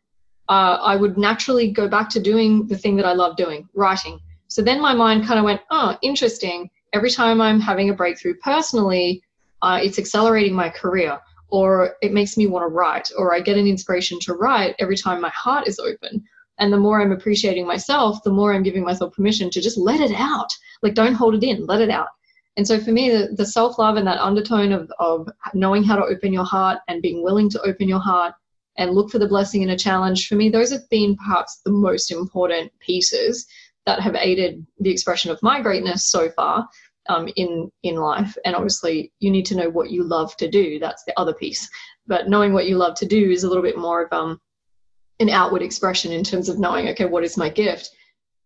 [0.48, 4.18] uh, I would naturally go back to doing the thing that I love doing, writing.
[4.48, 6.68] So then my mind kind of went, oh, interesting.
[6.92, 9.22] Every time I'm having a breakthrough personally,
[9.62, 13.58] uh, it's accelerating my career, or it makes me want to write, or I get
[13.58, 16.24] an inspiration to write every time my heart is open.
[16.58, 20.00] And the more I'm appreciating myself, the more I'm giving myself permission to just let
[20.00, 20.50] it out.
[20.82, 22.08] Like, don't hold it in, let it out.
[22.60, 25.96] And so for me, the, the self love and that undertone of, of knowing how
[25.96, 28.34] to open your heart and being willing to open your heart
[28.76, 31.70] and look for the blessing in a challenge, for me, those have been perhaps the
[31.70, 33.46] most important pieces
[33.86, 36.68] that have aided the expression of my greatness so far
[37.08, 38.36] um, in in life.
[38.44, 40.78] And obviously, you need to know what you love to do.
[40.78, 41.66] That's the other piece.
[42.06, 44.38] But knowing what you love to do is a little bit more of um,
[45.18, 47.88] an outward expression in terms of knowing, okay, what is my gift?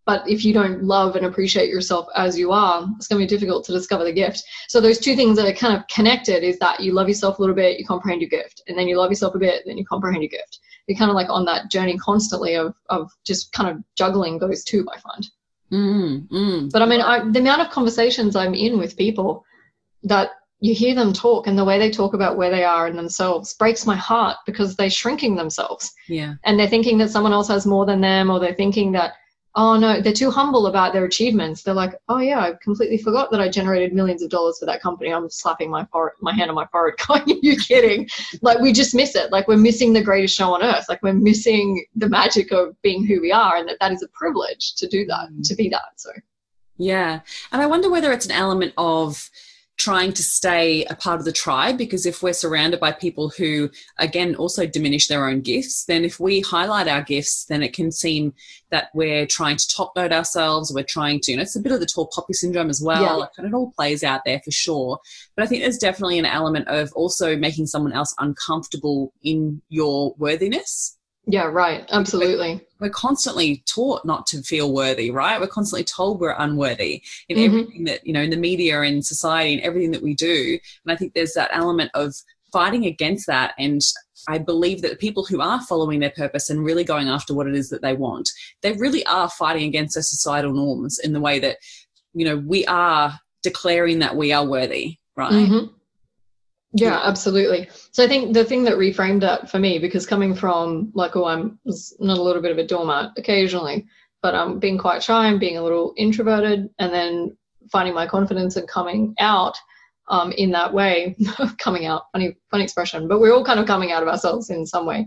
[0.07, 3.29] But if you don't love and appreciate yourself as you are, it's going to be
[3.29, 4.43] difficult to discover the gift.
[4.69, 7.43] So those two things that are kind of connected is that you love yourself a
[7.43, 9.85] little bit, you comprehend your gift, and then you love yourself a bit, then you
[9.85, 10.61] comprehend your gift.
[10.87, 14.65] You're kind of like on that journey constantly of of just kind of juggling those
[14.65, 14.87] two.
[14.95, 15.31] I find.
[15.73, 16.71] Mm, mm.
[16.71, 19.45] But I mean, I, the amount of conversations I'm in with people
[20.03, 22.97] that you hear them talk and the way they talk about where they are in
[22.97, 25.93] themselves breaks my heart because they're shrinking themselves.
[26.09, 26.35] Yeah.
[26.45, 29.15] And they're thinking that someone else has more than them, or they're thinking that
[29.57, 31.63] oh no, they're too humble about their achievements.
[31.63, 34.83] They're like, oh yeah, I completely forgot that I generated millions of dollars for that
[34.83, 35.13] company.
[35.13, 38.09] I'm slapping my forehead, my hand on my forehead, are you kidding?
[38.43, 39.31] like we just miss it.
[39.31, 40.87] Like we're missing the greatest show on earth.
[40.89, 44.09] Like we're missing the magic of being who we are, and that that is a
[44.09, 45.93] privilege to do that, to be that.
[45.97, 46.11] So.
[46.77, 47.21] Yeah,
[47.53, 49.31] and I wonder whether it's an element of
[49.77, 53.69] trying to stay a part of the tribe because if we're surrounded by people who
[53.99, 57.91] again also diminish their own gifts then if we highlight our gifts then it can
[57.91, 58.33] seem
[58.71, 61.73] that we're trying to top note ourselves we're trying to you know it's a bit
[61.73, 63.27] of the tall poppy syndrome as well yeah.
[63.37, 64.99] and it all plays out there for sure
[65.35, 70.15] but i think there's definitely an element of also making someone else uncomfortable in your
[70.19, 71.87] worthiness yeah, right.
[71.91, 72.55] Absolutely.
[72.79, 75.41] We're, we're, constantly taught not to feel worthy, right?
[75.41, 77.45] We're constantly told we're unworthy in mm-hmm.
[77.59, 80.59] everything that, you know, in the media and society and everything that we do.
[80.85, 82.15] And I think there's that element of
[82.53, 83.55] fighting against that.
[83.59, 83.81] And
[84.29, 87.55] I believe that people who are following their purpose and really going after what it
[87.55, 88.29] is that they want,
[88.63, 91.57] they really are fighting against those societal norms in the way that,
[92.13, 95.33] you know, we are declaring that we are worthy, right?
[95.33, 95.74] Mm-hmm.
[96.77, 97.69] Yeah, absolutely.
[97.93, 101.27] So I think the thing that reframed that for me, because coming from like, oh,
[101.27, 101.59] I'm
[102.01, 103.87] not a little bit of a doormat occasionally,
[104.23, 107.37] but I'm being quite shy and being a little introverted, and then
[107.71, 109.57] finding my confidence and coming out
[110.09, 111.17] um, in that way,
[111.59, 114.67] coming out, funny, funny expression, but we're all kind of coming out of ourselves in
[114.67, 115.07] some way.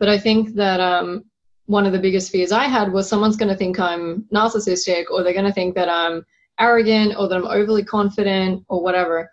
[0.00, 1.24] But I think that um,
[1.66, 5.22] one of the biggest fears I had was someone's going to think I'm narcissistic, or
[5.22, 6.26] they're going to think that I'm
[6.58, 9.30] arrogant, or that I'm overly confident, or whatever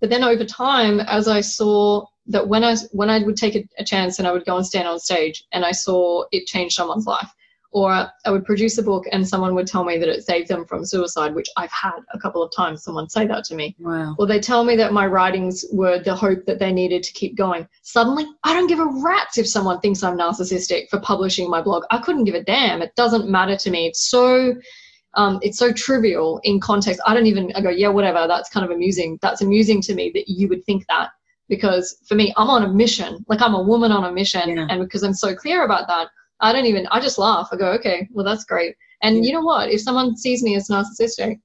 [0.00, 3.68] but then over time, as I saw that when I when I would take a,
[3.78, 6.74] a chance and I would go and stand on stage and I saw it change
[6.74, 7.30] someone's life,
[7.70, 10.64] or I would produce a book and someone would tell me that it saved them
[10.64, 13.76] from suicide, which I've had a couple of times someone say that to me.
[13.78, 14.16] Wow.
[14.18, 17.36] Or they tell me that my writings were the hope that they needed to keep
[17.36, 17.68] going.
[17.82, 21.84] Suddenly, I don't give a rat's if someone thinks I'm narcissistic for publishing my blog.
[21.90, 22.82] I couldn't give a damn.
[22.82, 23.86] It doesn't matter to me.
[23.86, 24.54] It's so
[25.16, 27.00] um, it's so trivial in context.
[27.06, 28.26] I don't even I go, yeah, whatever.
[28.28, 29.18] That's kind of amusing.
[29.22, 31.10] That's amusing to me that you would think that
[31.48, 33.24] because for me, I'm on a mission.
[33.28, 34.66] Like I'm a woman on a mission, Yeah.
[34.70, 36.08] and because I'm so clear about that,
[36.40, 36.86] I don't even.
[36.88, 37.48] I just laugh.
[37.52, 38.74] I go, okay, well that's great.
[39.02, 39.22] And Yeah.
[39.22, 39.70] you know what?
[39.70, 41.40] If someone sees me as narcissistic,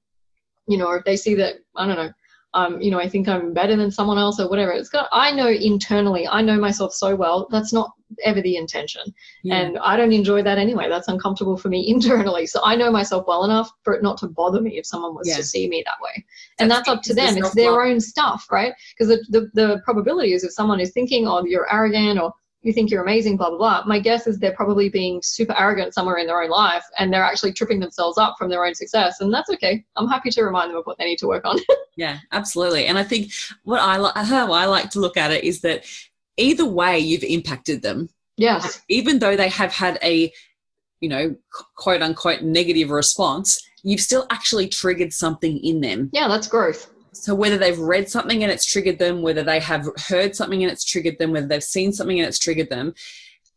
[0.68, 2.10] you know, or if they see that I don't know,
[2.54, 4.72] um, you know, I think I'm better than someone else or whatever.
[4.72, 5.08] It's got.
[5.12, 7.48] I know internally, I know myself so well.
[7.50, 7.92] That's not
[8.24, 9.02] ever the intention,
[9.42, 9.56] Yeah.
[9.56, 10.88] and I don't enjoy that anyway.
[10.88, 12.46] That's uncomfortable for me internally.
[12.46, 15.28] So I know myself well enough for it not to bother me if someone was
[15.28, 15.36] Yeah.
[15.36, 16.24] to see me that way.
[16.58, 17.18] And That's that's, up to it.
[17.18, 17.44] It's the them.
[17.44, 18.74] It's their own stuff, right?
[18.92, 22.72] Because the, the the probability is if someone is thinking, "Oh, you're arrogant," or you
[22.72, 23.82] think you're amazing, blah blah blah.
[23.86, 27.24] My guess is they're probably being super arrogant somewhere in their own life, and they're
[27.24, 29.84] actually tripping themselves up from their own success, and that's okay.
[29.96, 31.58] I'm happy to remind them of what they need to work on.
[31.94, 32.86] Yeah, absolutely.
[32.86, 33.32] And I think
[33.64, 35.84] what I li- how I like to look at it is that
[36.38, 38.80] either way you've impacted them, yes.
[38.88, 40.32] even though they have had a,
[41.00, 41.36] you know,
[41.76, 46.08] quote unquote negative response, you've still actually triggered something in them.
[46.14, 46.90] Yeah, that's growth.
[47.12, 50.72] So whether they've read something and it's triggered them, whether they have heard something and
[50.72, 52.94] it's triggered them, whether they've seen something and it's triggered them,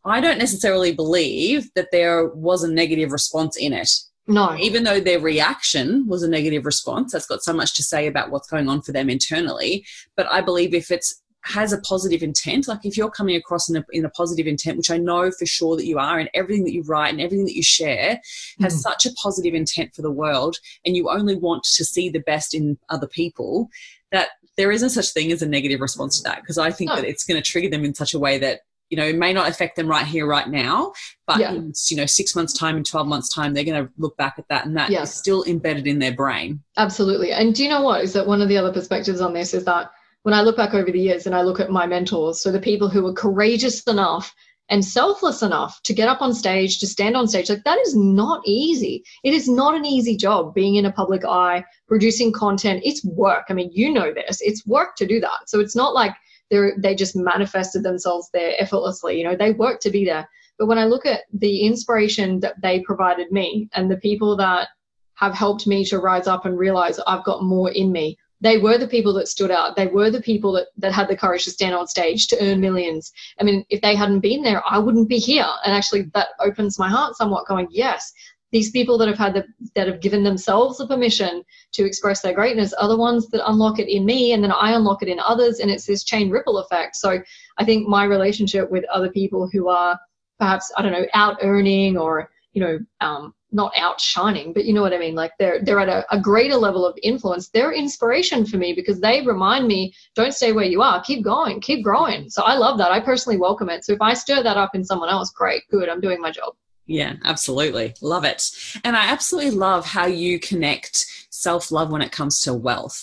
[0.03, 3.89] I don't necessarily believe that there was a negative response in it.
[4.27, 4.55] No.
[4.57, 8.31] even though their reaction was a negative response that's got so much to say about
[8.31, 9.85] what's going on for them internally
[10.17, 13.75] but i believe if it's has a positive intent like if you're coming across in
[13.77, 16.63] a, in a positive intent which i know for sure that you are and everything
[16.63, 18.19] that you write and everything that you share
[18.61, 18.79] has Mhm.
[18.79, 22.53] such a positive intent for the world and you only want to see the best
[22.53, 23.69] in other people
[24.11, 26.95] that there isn't such thing as a negative response to that because i think No.
[26.95, 29.33] that it's going to trigger them in such a way that you know it may
[29.33, 30.93] not affect them right here right now
[31.27, 31.53] but Yeah.
[31.53, 34.35] in you know six months time in 12 months time they're going to look back
[34.37, 35.15] at that and that is Yes.
[35.15, 37.31] still embedded in their brain Absolutely.
[37.31, 38.03] And do you know what?
[38.03, 39.89] Is that one of the other perspectives on this is that
[40.25, 42.59] when I look back over the years and I look at my mentors, so the
[42.59, 44.33] people who were courageous enough
[44.69, 47.95] and selfless enough to get up on stage, to stand on stage, like that is
[47.95, 49.03] not easy.
[49.23, 52.81] It is not an easy job being in a public eye, producing content.
[52.83, 53.45] It's work.
[53.49, 54.41] I mean, you know this.
[54.41, 55.47] It's work to do that.
[55.47, 56.15] So it's not like
[56.49, 59.19] they're they just manifested themselves there effortlessly.
[59.19, 60.27] You know, they work to be there.
[60.57, 64.69] But when I look at the inspiration that they provided me and the people that
[65.15, 68.17] have helped me to rise up and realize I've got more in me.
[68.41, 69.75] They were the people that stood out.
[69.75, 72.59] They were the people that, that had the courage to stand on stage to earn
[72.59, 73.11] millions.
[73.39, 75.47] I mean, if they hadn't been there, I wouldn't be here.
[75.63, 78.13] And actually, that opens my heart somewhat, going, yes,
[78.51, 79.45] these people that have had the,
[79.75, 81.43] that have given themselves the permission
[81.73, 84.71] to express their greatness are the ones that unlock it in me, and then I
[84.71, 86.95] unlock it in others, and it's this chain ripple effect.
[86.95, 87.19] So
[87.57, 89.99] I think my relationship with other people who are
[90.39, 94.81] perhaps I don't know out earning or you know um, not outshining, but you know
[94.81, 95.15] what I mean.
[95.15, 97.49] Like they're they're at a, a greater level of influence.
[97.49, 101.01] They're inspiration for me because they remind me, don't stay where you are.
[101.01, 102.29] Keep going, keep growing.
[102.29, 102.91] So I love that.
[102.91, 103.85] I personally welcome it.
[103.85, 105.89] So if I stir that up in someone else, great, good.
[105.89, 106.53] I'm doing my job.
[106.87, 108.41] yeah absolutely love it
[108.85, 110.95] and i absolutely love how you connect
[111.31, 112.99] self-love when it comes to wealth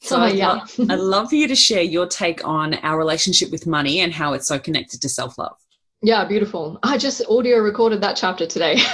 [0.00, 0.52] so Oh, I'd, yeah.
[0.52, 4.12] love, I'd love for you to share your take on our relationship with money and
[4.20, 5.56] how it's so connected to self-love
[6.04, 6.80] Yeah, beautiful.
[6.82, 8.76] I just audio recorded that chapter today.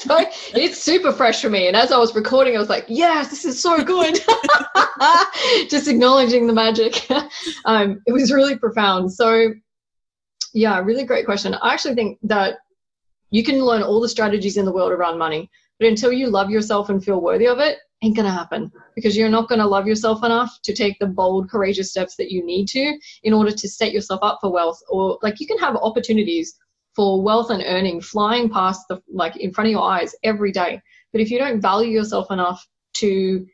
[0.00, 0.18] so
[0.52, 1.68] it's super fresh for me.
[1.68, 4.18] And as I was recording, I was like, yes, this is so good.
[5.70, 7.08] just acknowledging the magic.
[7.66, 9.12] um, it was really profound.
[9.12, 9.50] So,
[10.54, 11.54] yeah, really great question.
[11.54, 12.56] I actually think that
[13.30, 15.48] you can learn all the strategies in the world around money,
[15.78, 19.28] but until you love yourself and feel worthy of it, ain't gonna happen because you're
[19.28, 22.98] not gonna love yourself enough to take the bold, courageous steps that you need to
[23.22, 26.56] in order to set yourself up for wealth or like you can have opportunities
[26.94, 30.80] for wealth and earning flying past the like in front of your eyes every day.
[31.12, 33.46] But if you don't value yourself enough to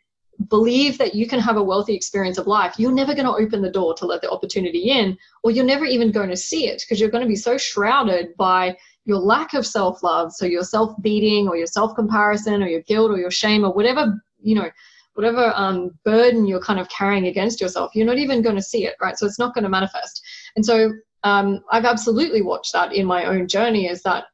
[0.48, 3.60] believe that you can have a wealthy experience of life you're never going to open
[3.60, 6.80] the door to let the opportunity in or you're never even going to see it
[6.80, 8.74] because you're going to be so shrouded by
[9.04, 10.32] your lack of self-love.
[10.32, 14.54] So your self-beating or your self-comparison or your guilt or your shame or whatever you
[14.54, 14.70] know
[15.14, 18.86] whatever um, burden you're kind of carrying against yourself you're not even going to see
[18.86, 20.22] it right so it's not going to manifest
[20.56, 20.92] and so
[21.24, 24.24] um, I've absolutely watched that in my own journey is that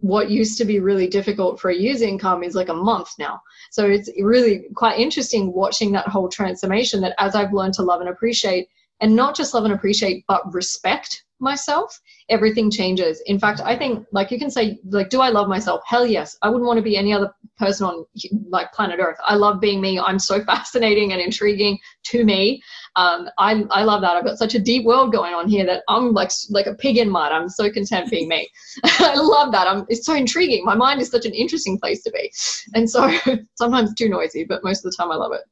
[0.00, 3.40] what used to be really difficult for a year's income is like a month now.
[3.70, 8.00] So it's really quite interesting watching that whole transformation that as I've learned to love
[8.00, 8.68] and appreciate
[9.00, 13.22] and not just love and appreciate, but respect myself, everything changes.
[13.26, 15.82] In fact, I think like you can say like, do I love myself?
[15.86, 16.36] Hell yes.
[16.42, 18.04] I wouldn't want to be any other person on
[18.48, 19.18] like planet Earth.
[19.24, 19.98] I love being me.
[19.98, 22.62] I'm so fascinating and intriguing to me.
[22.96, 24.16] Um, I I love that.
[24.16, 26.96] I've got such a deep world going on here that I'm like like a pig
[26.96, 27.32] in mud.
[27.32, 28.48] I'm so content being me.
[28.84, 29.66] I love that.
[29.68, 30.64] I'm it's so intriguing.
[30.64, 32.32] My mind is such an interesting place to be,
[32.74, 33.16] and so
[33.54, 35.42] sometimes too noisy, but most of the time I love it.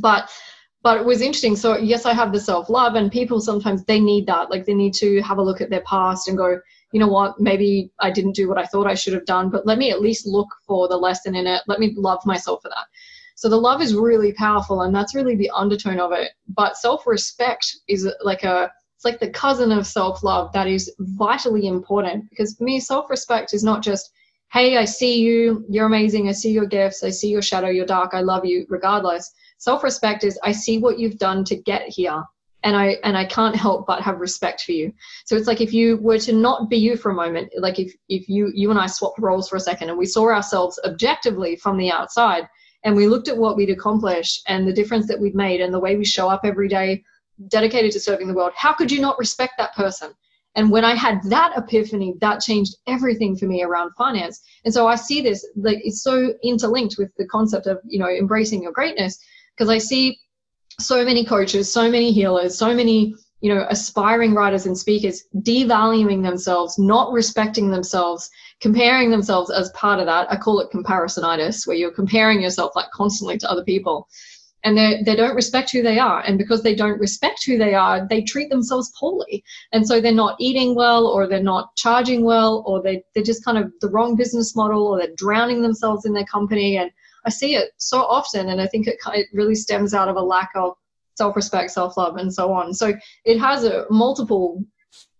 [0.00, 0.30] But
[0.82, 1.54] but it was interesting.
[1.54, 4.50] So yes, I have the self love, and people sometimes they need that.
[4.50, 6.58] Like they need to have a look at their past and go,
[6.92, 9.66] you know what, maybe I didn't do what I thought I should have done, but
[9.66, 11.62] let me at least look for the lesson in it.
[11.66, 12.86] Let me love myself for that.
[13.36, 16.32] So the love is really powerful, and that's really the undertone of it.
[16.48, 20.92] But self respect is like a it's like the cousin of self love that is
[20.98, 24.10] vitally important because for me, self respect is not just
[24.52, 27.86] hey, I see you, you're amazing, I see your gifts, I see your shadow, you're
[27.86, 32.20] dark, I love you, regardless self-respect is i see what you've done to get here
[32.64, 34.92] and i and i can't help but have respect for you.
[35.24, 37.92] So it's like if you were to not be you for a moment like if
[38.08, 41.54] if you you and i swapped roles for a second and we saw ourselves objectively
[41.56, 42.48] from the outside
[42.84, 45.84] and we looked at what we'd accomplished and the difference that we'd made and the
[45.86, 47.02] way we show up every day
[47.48, 50.10] dedicated to serving the world how could you not respect that person?
[50.56, 54.42] And when i had that epiphany that changed everything for me around finance.
[54.64, 58.10] And so i see this like it's so interlinked with the concept of you know
[58.10, 59.18] embracing your greatness
[59.56, 60.18] because I see
[60.78, 66.22] so many coaches, so many healers, so many you know aspiring writers and speakers devaluing
[66.22, 70.30] themselves, not respecting themselves, comparing themselves as part of that.
[70.30, 74.08] I call it comparisonitis, where you're comparing yourself like constantly to other people.
[74.64, 76.20] And they, they don't respect who they are.
[76.20, 79.42] And because they don't respect who they are, they treat themselves poorly.
[79.72, 83.44] And so they're not eating well, or they're not charging well, or they, they're just
[83.44, 86.76] kind of the wrong business model, or they're drowning themselves in their company.
[86.76, 86.92] And
[87.24, 90.22] I see it so often, and I think it, it really stems out of a
[90.22, 90.74] lack of
[91.14, 92.74] self-respect, self-love, and so on.
[92.74, 94.64] So it has a multiple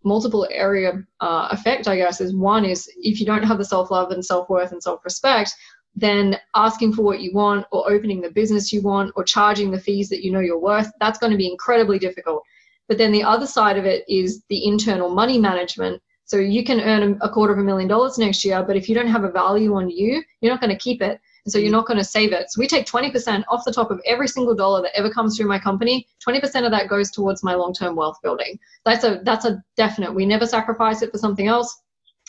[0.04, 2.20] multiple area uh, effect, I guess.
[2.20, 5.52] Is one is if you don't have the self-love and self-worth and self-respect,
[5.94, 9.80] then asking for what you want, or opening the business you want, or charging the
[9.80, 12.42] fees that you know you're worth, that's going to be incredibly difficult.
[12.88, 16.02] But then the other side of it is the internal money management.
[16.24, 18.94] So you can earn a quarter of a million dollars next year, but if you
[18.94, 21.20] don't have a value on you, you're not going to keep it.
[21.44, 22.50] And so you're not going to save it.
[22.50, 25.48] So we take 20% off the top of every single dollar that ever comes through
[25.48, 26.06] my company.
[26.26, 28.58] 20% of that goes towards my long-term wealth building.
[28.84, 30.14] That's a that's a definite.
[30.14, 31.76] We never sacrifice it for something else.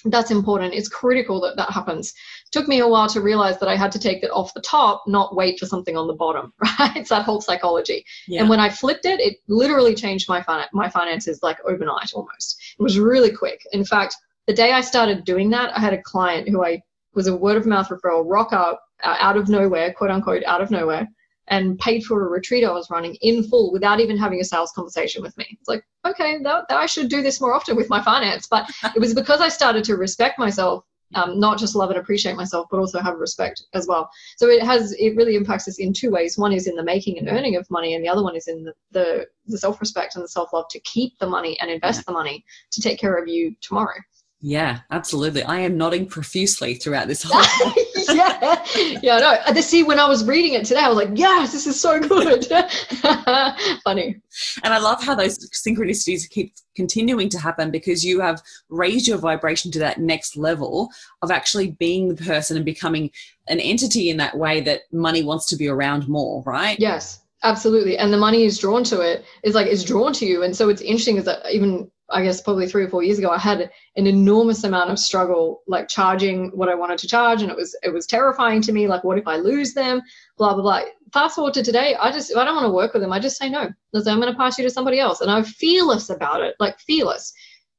[0.05, 0.73] That's important.
[0.73, 2.09] It's critical that that happens.
[2.09, 4.61] It took me a while to realize that I had to take it off the
[4.61, 6.53] top, not wait for something on the bottom.
[6.79, 6.97] Right?
[6.97, 8.03] It's that whole psychology.
[8.27, 8.41] Yeah.
[8.41, 12.59] And when I flipped it, it literally changed my fin- my finances like overnight almost.
[12.77, 13.61] It was really quick.
[13.71, 14.15] In fact,
[14.47, 16.81] the day I started doing that, I had a client who I
[17.13, 20.71] was a word of mouth referral rock up out of nowhere, quote unquote, out of
[20.71, 21.07] nowhere,
[21.47, 24.71] and paid for a retreat I was running in full without even having a sales
[24.71, 25.45] conversation with me.
[25.59, 28.47] It's like, okay, that, that I should do this more often with my finance.
[28.47, 30.85] But it was because I started to respect myself,
[31.15, 34.09] um, not just love and appreciate myself, but also have respect as well.
[34.37, 36.37] So it has, it really impacts us in two ways.
[36.37, 38.63] One is in the making and earning of money, and the other one is in
[38.63, 41.99] the, the, the self respect and the self love to keep the money and invest
[41.99, 42.03] yeah.
[42.07, 43.99] the money to take care of you tomorrow.
[44.39, 45.43] Yeah, absolutely.
[45.43, 47.73] I am nodding profusely throughout this whole.
[48.13, 48.65] Yeah,
[49.01, 49.17] yeah.
[49.19, 51.79] No, the see when I was reading it today, I was like, "Yes, this is
[51.79, 52.45] so good."
[53.83, 54.21] Funny.
[54.63, 59.17] And I love how those synchronicities keep continuing to happen because you have raised your
[59.17, 60.89] vibration to that next level
[61.21, 63.11] of actually being the person and becoming
[63.47, 66.79] an entity in that way that money wants to be around more, right?
[66.79, 67.97] Yes, absolutely.
[67.97, 69.25] And the money is drawn to it.
[69.43, 72.41] Is like it's drawn to you, and so it's interesting is that even I guess
[72.41, 76.49] probably three or four years ago, I had an enormous amount of struggle, like charging
[76.49, 78.87] what I wanted to charge, and it was it was terrifying to me.
[78.87, 80.01] Like, what if I lose them?
[80.37, 80.81] Blah blah blah.
[81.13, 83.19] Fast forward to today, I just if I don't want to work with them, I
[83.19, 83.69] just say no.
[83.95, 86.55] I say I'm going to pass you to somebody else, and I'm fearless about it,
[86.59, 87.33] like fearless,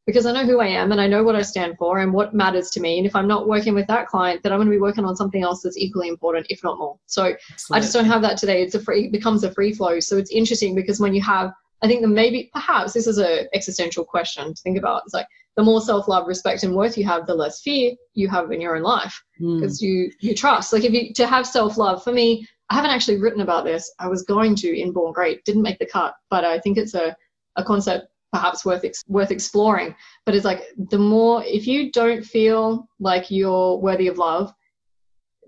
[0.07, 2.35] because I know who I am and I know what I stand for and what
[2.35, 2.99] matters to me.
[2.99, 5.17] And if I'm not working with that client, then I'm going to be working on
[5.17, 6.99] something else that's equally important, if not more.
[7.07, 7.79] So Absolutely.
[7.79, 8.63] I just don't have that today.
[8.63, 10.01] It's a free, it becomes a free flow.
[10.01, 11.53] So it's interesting because when you have
[11.85, 15.03] I think that maybe perhaps this is an existential question to think about.
[15.05, 18.51] It's like the more self-love, respect, and worth you have, the less fear you have
[18.53, 19.83] in your own life because mm.
[19.83, 20.73] you you trust.
[20.73, 23.93] Like if you to have self-love, for me, I haven't actually written about this.
[23.99, 26.95] I was going to in Born Great, didn't make the cut, but I think it's
[26.95, 27.15] a
[27.57, 29.95] a concept perhaps worth ex- worth exploring.
[30.25, 34.55] But it's like the more if you don't feel like you're worthy of love,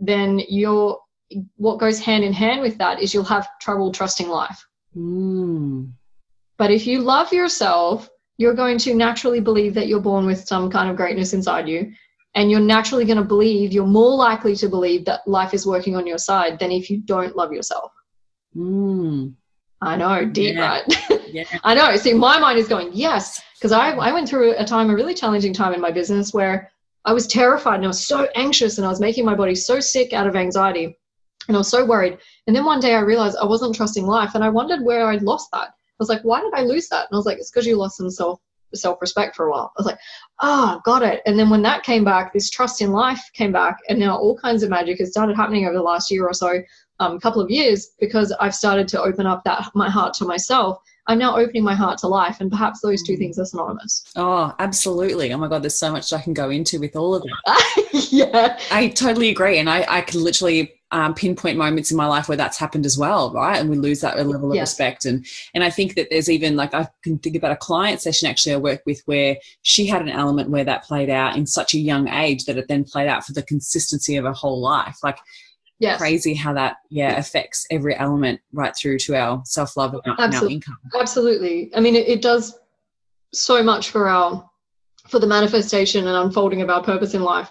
[0.00, 0.98] then you're
[1.56, 4.68] what goes hand in hand with that is you'll have trouble trusting life.
[4.94, 5.92] Mm.
[6.58, 10.70] But if you love yourself, you're going to naturally believe that you're born with some
[10.70, 11.92] kind of greatness inside you.
[12.34, 15.96] And you're naturally going to believe, you're more likely to believe that life is working
[15.96, 17.92] on your side than if you don't love yourself.
[18.54, 19.34] Mm.
[19.80, 20.68] I know, deep, Yeah.
[20.68, 21.28] right?
[21.28, 21.44] Yeah.
[21.64, 21.96] I know.
[21.96, 25.14] See, my mind is going, yes, because I, I went through a time, a really
[25.14, 26.70] challenging time in my business where
[27.04, 29.80] I was terrified and I was so anxious and I was making my body so
[29.80, 30.98] sick out of anxiety
[31.48, 32.18] and I was so worried.
[32.46, 35.22] And then one day I realized I wasn't trusting life and I wondered where I'd
[35.22, 35.70] lost that.
[35.98, 37.06] I was like, why did I lose that?
[37.08, 38.40] And I was like, it's because you lost some self
[38.74, 39.72] self respect for a while.
[39.76, 39.98] I was like,
[40.40, 41.22] ah, got it.
[41.26, 44.36] And then when that came back, this trust in life came back, and now all
[44.36, 46.60] kinds of magic has started happening over the last year or so,
[47.00, 50.78] um, couple of years, because I've started to open up that my heart to myself.
[51.08, 54.04] I'm now opening my heart to life, and perhaps those two things are synonymous.
[54.16, 55.32] Oh, absolutely.
[55.32, 58.08] Oh my God, there's so much I can go into with all of that.
[58.10, 59.58] yeah, I totally agree.
[59.58, 62.96] And I, I can literally um, pinpoint moments in my life where that's happened as
[62.96, 63.58] well, right?
[63.58, 64.70] And we lose that level of Yes.
[64.70, 65.04] respect.
[65.04, 68.28] And and I think that there's even like I can think about a client session
[68.28, 71.74] actually I work with where she had an element where that played out in such
[71.74, 74.98] a young age that it then played out for the consistency of her whole life.
[75.02, 75.18] Like
[75.80, 80.02] yes, crazy how that yeah affects every element right through to our self love and
[80.06, 80.78] our, and our income.
[80.98, 81.72] absolutely.
[81.74, 82.58] I mean, it, it does
[83.32, 84.48] so much for our
[85.08, 87.50] for the manifestation and unfolding of our purpose in life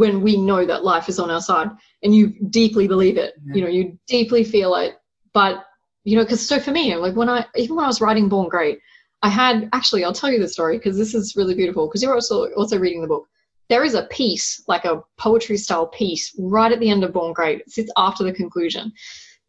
[0.00, 1.70] when we know that life is on our side
[2.02, 3.54] and you deeply believe it Yeah.
[3.54, 4.92] you know you deeply feel it.
[5.32, 5.64] But
[6.02, 8.48] you know because so for me like when i even when i was writing born
[8.48, 8.78] great
[9.22, 12.18] i had actually i'll tell you the story because this is really beautiful because you're
[12.20, 13.24] also also reading the book.
[13.70, 17.32] There is a piece like a poetry style piece right at the end of born
[17.32, 17.60] great.
[17.60, 18.92] It sits after the conclusion.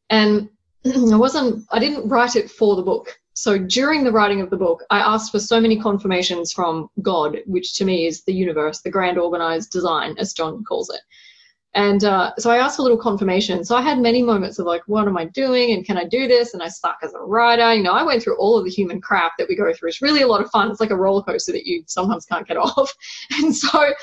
[0.10, 0.50] And
[1.12, 4.58] i wasn't i didn't write it for the book so during the writing of the
[4.58, 8.82] book, I asked for so many confirmations from God, which to me is the universe,
[8.82, 11.02] the grand organized design, as John calls it.
[11.74, 13.66] And uh, so I asked for little confirmation.
[13.66, 15.74] So I had many moments of like, what am I doing?
[15.74, 16.54] And can I do this?
[16.54, 17.74] And I stuck as a writer.
[17.74, 19.90] You know, I went through all of the human crap that we go through.
[19.90, 20.72] It's really a lot of fun.
[20.72, 22.94] It's like a roller coaster that you sometimes can't get off.
[23.32, 23.94] And so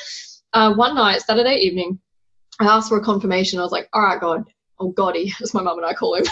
[0.52, 1.98] uh, one night, Saturday evening,
[2.60, 3.58] I asked for a confirmation.
[3.58, 4.44] I was like, all right, God,
[4.78, 6.24] or Gotti, as my mum and I call him.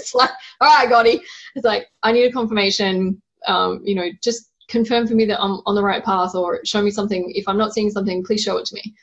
[0.00, 0.30] It's like,
[0.60, 1.20] all right, Gotti.
[1.54, 3.20] It's like, I need a confirmation.
[3.46, 6.82] Um, you know, just confirm for me that I'm on the right path or show
[6.82, 7.32] me something.
[7.34, 8.94] If I'm not seeing something, please show it to me.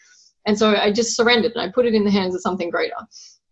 [0.46, 2.96] And so I just surrendered and I put it in the hands of something greater.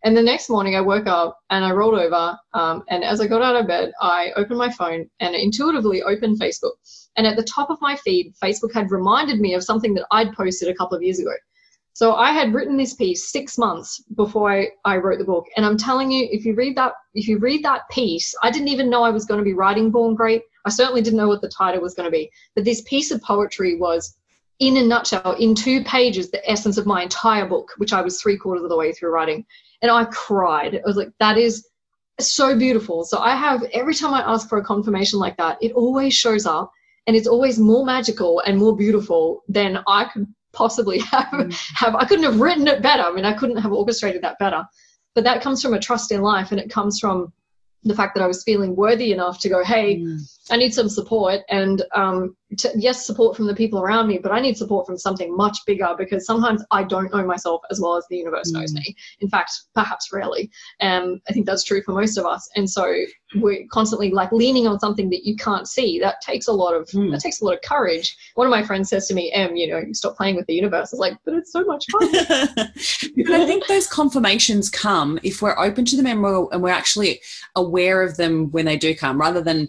[0.06, 2.38] And the next morning I woke up and I rolled over.
[2.54, 6.40] Um, and as I got out of bed, I opened my phone and intuitively opened
[6.40, 6.74] Facebook.
[7.18, 10.34] And at the top of my feed, Facebook had reminded me of something that I'd
[10.34, 11.34] posted a couple of years ago.
[11.96, 15.46] So I had written this piece six months before I, I wrote the book.
[15.56, 18.68] And I'm telling you, if you read that, if you read that piece, I didn't
[18.68, 20.42] even know I was going to be writing Born Great.
[20.66, 22.30] I certainly didn't know what the title was going to be.
[22.54, 24.18] But this piece of poetry was,
[24.60, 28.20] in a nutshell, in two pages, the essence of my entire book, which I was
[28.20, 29.46] three quarters of the way through writing.
[29.82, 30.76] And I cried.
[30.76, 31.66] I was like, that is
[32.20, 33.06] so beautiful.
[33.06, 36.46] So I have every time I ask for a confirmation like that, it always shows
[36.46, 36.74] up
[37.08, 41.54] and it's always more magical and more beautiful than I could possibly have Mm.
[41.76, 43.04] have I couldn't have written it better.
[43.04, 44.64] I mean, I couldn't have orchestrated that better.
[45.14, 47.32] But that comes from a trust in life and it comes from
[47.84, 50.35] the fact that I was feeling worthy enough to go, hey, Mm.
[50.52, 51.42] I need some support.
[51.50, 54.98] And um, to, yes, support from the people around me, but I need support from
[54.98, 58.72] something much bigger because sometimes I don't know myself as well as the universe knows
[58.72, 58.76] Mm.
[58.76, 58.96] me.
[59.22, 60.52] In fact, perhaps rarely.
[60.82, 62.48] Um, I think that's true for most of us.
[62.56, 62.94] And so
[63.38, 66.00] we're constantly like leaning on something that you can't see.
[66.00, 67.12] That takes a lot of Mm.
[67.12, 68.16] that takes a lot of courage.
[68.36, 70.94] One of my friends says to me, "Em, you know, stop playing with the universe."
[70.94, 72.12] I was like, "But it's so much fun."
[72.56, 76.70] but I think those confirmations come if we're open to them and we're, and we're
[76.70, 77.20] actually
[77.56, 79.68] aware of them when they do come, rather than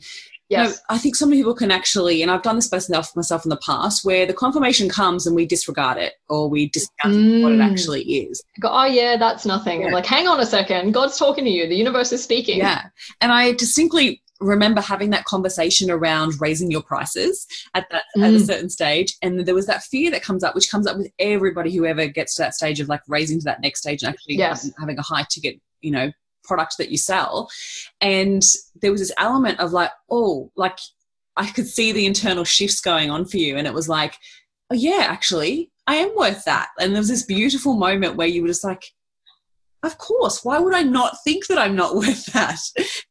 [0.51, 0.73] know.
[0.89, 4.05] I think some people can actually, and I've done this myself myself in the past,
[4.05, 7.71] where the confirmation comes and we disregard it or we discount what it Mm.
[7.73, 8.43] actually is.
[8.61, 9.83] Go, oh yeah, that's nothing.
[9.83, 9.93] Yeah.
[9.93, 10.93] like, hang on a second.
[10.93, 11.69] God's talking to you.
[11.69, 12.59] The universe is speaking.
[12.59, 12.83] Yeah,
[13.21, 18.37] and I distinctly remember having that conversation around raising your prices at that at a
[18.37, 18.47] Mm.
[18.47, 21.75] certain stage, and there was that fear that comes up, which comes up with everybody
[21.75, 24.37] who ever gets to that stage of like raising to that next stage and actually
[24.37, 24.71] Yes.
[24.79, 26.13] having a high ticket, you know,
[26.47, 27.51] product that you sell.
[28.01, 28.43] And
[28.81, 30.79] there was this element of like, oh, like
[31.37, 34.17] I could see the internal shifts going on for you, and it was like,
[34.71, 36.69] oh yeah, actually, I am worth that.
[36.81, 38.85] And there was this beautiful moment where you were just like.
[39.83, 40.45] Of course.
[40.45, 42.59] Why would I not think that I'm not worth that?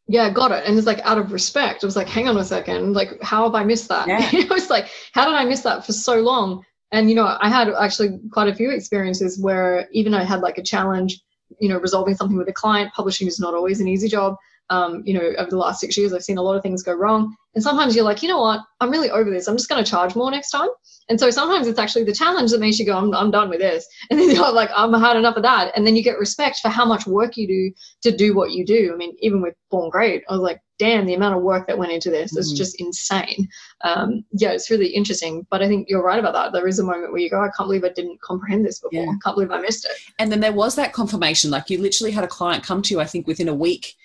[0.08, 0.66] Yeah, got it.
[0.66, 1.84] And it's like out of respect.
[1.84, 2.94] I was like, hang on a second.
[2.94, 4.08] Like, how have I missed that?
[4.08, 4.30] Yeah.
[4.32, 6.66] You know, it's like, how did I miss that for so long?
[6.92, 10.58] And you know, I had actually quite a few experiences where even I had like
[10.58, 11.20] a challenge,
[11.60, 12.93] you know, resolving something with a client.
[12.93, 14.36] Publishing is not always an easy job.
[14.70, 16.93] Um, you know, over the last six years, I've seen a lot of things go
[16.93, 17.36] wrong.
[17.54, 18.62] And sometimes you're like, you know what?
[18.82, 19.48] I'm really over this.
[19.48, 20.70] I'm just going to charge more next time.
[21.08, 23.60] And so sometimes it's actually the challenge that makes you go, I'm, I'm done with
[23.60, 23.88] this.
[24.10, 25.72] And then you're like, I'm had enough of that.
[25.76, 27.72] And then you get respect for how much work you do
[28.02, 28.91] to do what you do.
[28.93, 31.78] I mean, even with Born Great, I was like, damn, the amount of work that
[31.78, 32.57] went into this is Mhm.
[32.57, 33.47] just insane.
[33.84, 35.45] Um, yeah, it's really interesting.
[35.49, 36.51] But I think you're right about that.
[36.51, 39.03] There is a moment where you go, I can't believe I didn't comprehend this before.
[39.03, 39.09] Yeah.
[39.09, 39.91] I can't believe I missed it.
[40.19, 41.49] And then there was that confirmation.
[41.51, 43.95] Like you literally had a client come to you, I think, within a week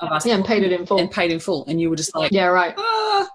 [0.00, 0.98] of us Yeah, and paid it in full.
[0.98, 2.74] and paid in full, and you were just like, Yeah, right.
[2.78, 3.28] "Ah."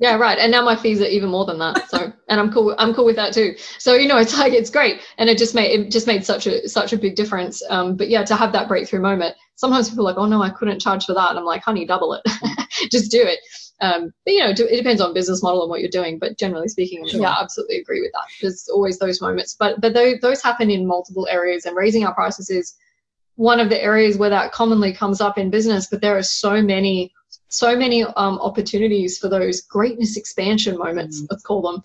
[0.00, 0.38] Yeah, right.
[0.38, 1.88] And now my fees are even more than that.
[1.88, 2.74] So, and I'm cool.
[2.78, 3.54] I'm cool with that too.
[3.78, 6.46] So you know, it's like it's great, and it just made it just made such
[6.46, 7.62] a such a big difference.
[7.70, 9.36] Um, but yeah, to have that breakthrough moment.
[9.56, 11.86] Sometimes people are like, oh no, I couldn't charge for that, and I'm like, honey,
[11.86, 12.22] double it,
[12.90, 13.38] just do it.
[13.80, 16.18] Um, but you know, it depends on business model and what you're doing.
[16.18, 17.20] But generally speaking, Sure.
[17.20, 18.24] yeah, I absolutely agree with that.
[18.42, 22.14] There's always those moments, but but those, those happen in multiple areas, and raising our
[22.14, 22.74] prices is
[23.36, 25.86] one of the areas where that commonly comes up in business.
[25.86, 27.12] But there are so many
[27.56, 31.26] so many um, opportunities for those greatness expansion moments, Mm.
[31.30, 31.82] let's call them,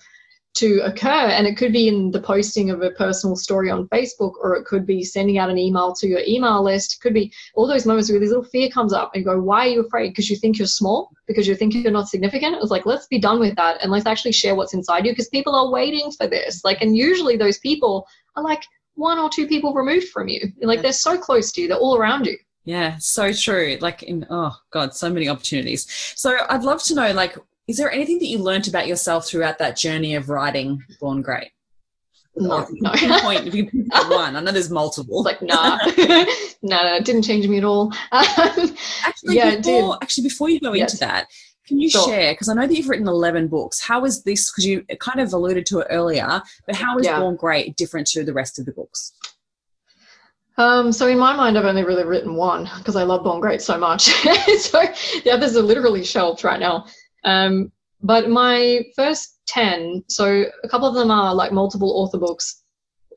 [0.56, 1.08] to occur.
[1.30, 4.66] And it could be in the posting of a personal story on Facebook, or it
[4.66, 6.96] could be sending out an email to your email list.
[6.96, 9.68] It could be all those moments where this little fear comes up and go, Why
[9.68, 10.10] are you afraid?
[10.10, 12.56] Because you think you're small, because you think you're not significant.
[12.56, 15.12] It was like, let's be done with that and let's actually share what's inside you
[15.12, 16.64] because people are waiting for this.
[16.66, 18.64] Like, and usually those people are like
[18.96, 20.52] one or two people removed from you.
[20.62, 20.82] Like, Yeah.
[20.84, 22.38] they're so close to you, they're all around you.
[22.66, 23.78] Yeah, so true.
[23.82, 25.88] Like in oh god, so many opportunities.
[26.16, 27.38] So I'd love to know, like,
[27.68, 31.52] is there anything that you learnt about yourself throughout that journey of writing Born Great?
[32.36, 32.92] No, no.
[32.92, 35.26] pinpoint- if you pinpoint one, I know there's multiple.
[35.28, 35.78] It's like, nah,
[36.62, 37.88] no, no, it didn't change me at all.
[37.88, 37.96] Um,
[39.04, 40.94] actually, yeah, before, actually, before you go Yes.
[40.94, 41.28] into that,
[41.68, 42.08] can you Sure.
[42.08, 42.34] share?
[42.34, 43.82] Because I know that you've written 11 books.
[43.82, 44.52] How is this?
[44.52, 47.20] Because you kind of alluded to it earlier, but how is Yeah.
[47.20, 49.12] Born Great different to the rest of the books?
[50.60, 53.62] Um, so in my mind, I've only really written one because I love Born Great
[53.62, 54.04] so much.
[54.60, 54.84] so
[55.24, 56.86] the others are literally shelved right now.
[57.24, 62.62] Um, but my first 10, so a couple of them are like multiple author books.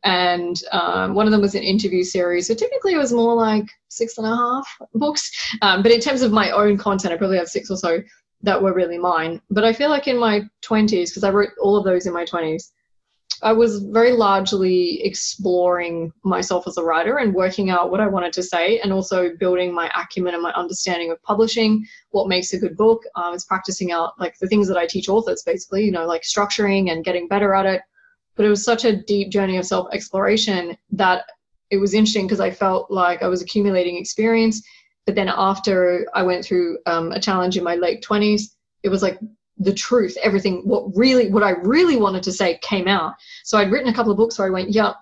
[0.04, 2.46] And um, one of them was an interview series.
[2.46, 5.30] So typically it was more like six and a half books.
[5.62, 8.02] Um, but in terms of my own content, I probably have six or so
[8.42, 9.40] that were really mine.
[9.50, 12.24] But I feel like in my 20s, because I wrote all of those in my
[12.24, 12.70] 20s,
[13.42, 18.32] I was very largely exploring myself as a writer and working out what I wanted
[18.34, 22.58] to say, and also building my acumen and my understanding of publishing, what makes a
[22.58, 23.02] good book.
[23.16, 26.22] Um, it's practicing out like the things that I teach authors, basically, you know, like
[26.22, 27.82] structuring and getting better at it.
[28.36, 31.24] But it was such a deep journey of self exploration that
[31.70, 34.62] it was interesting because I felt like I was accumulating experience.
[35.04, 38.42] But then after I went through um, a challenge in my late 20s,
[38.84, 39.18] it was like
[39.58, 43.14] the truth, everything, what really, what I really wanted to say came out.
[43.44, 44.92] So I'd written a couple of books where I went, yeah,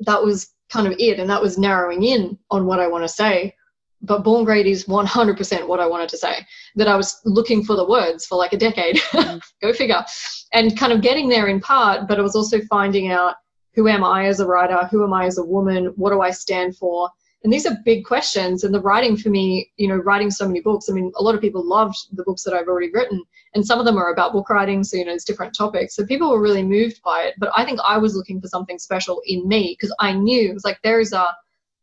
[0.00, 1.18] that was kind of it.
[1.18, 3.54] And that was narrowing in on what I want to say.
[4.02, 6.44] But Born Great is 100% what I wanted to say.
[6.76, 9.00] That I was looking for the words for like a decade.
[9.14, 9.38] Mm-hmm.
[9.62, 10.04] Go figure.
[10.52, 13.36] And kind of getting there in part, but I was also finding out
[13.74, 14.86] who am I as a writer?
[14.90, 15.92] Who am I as a woman?
[15.96, 17.10] What do I stand for?
[17.44, 18.64] And these are big questions.
[18.64, 21.34] And the writing for me, you know, writing so many books, I mean, a lot
[21.34, 23.22] of people loved the books that I've already written.
[23.54, 25.94] And some of them are about book writing so you know it's different topics.
[25.94, 27.34] So people were really moved by it.
[27.38, 30.54] But i think i was looking for something special in me because i knew it
[30.54, 31.26] was like there is a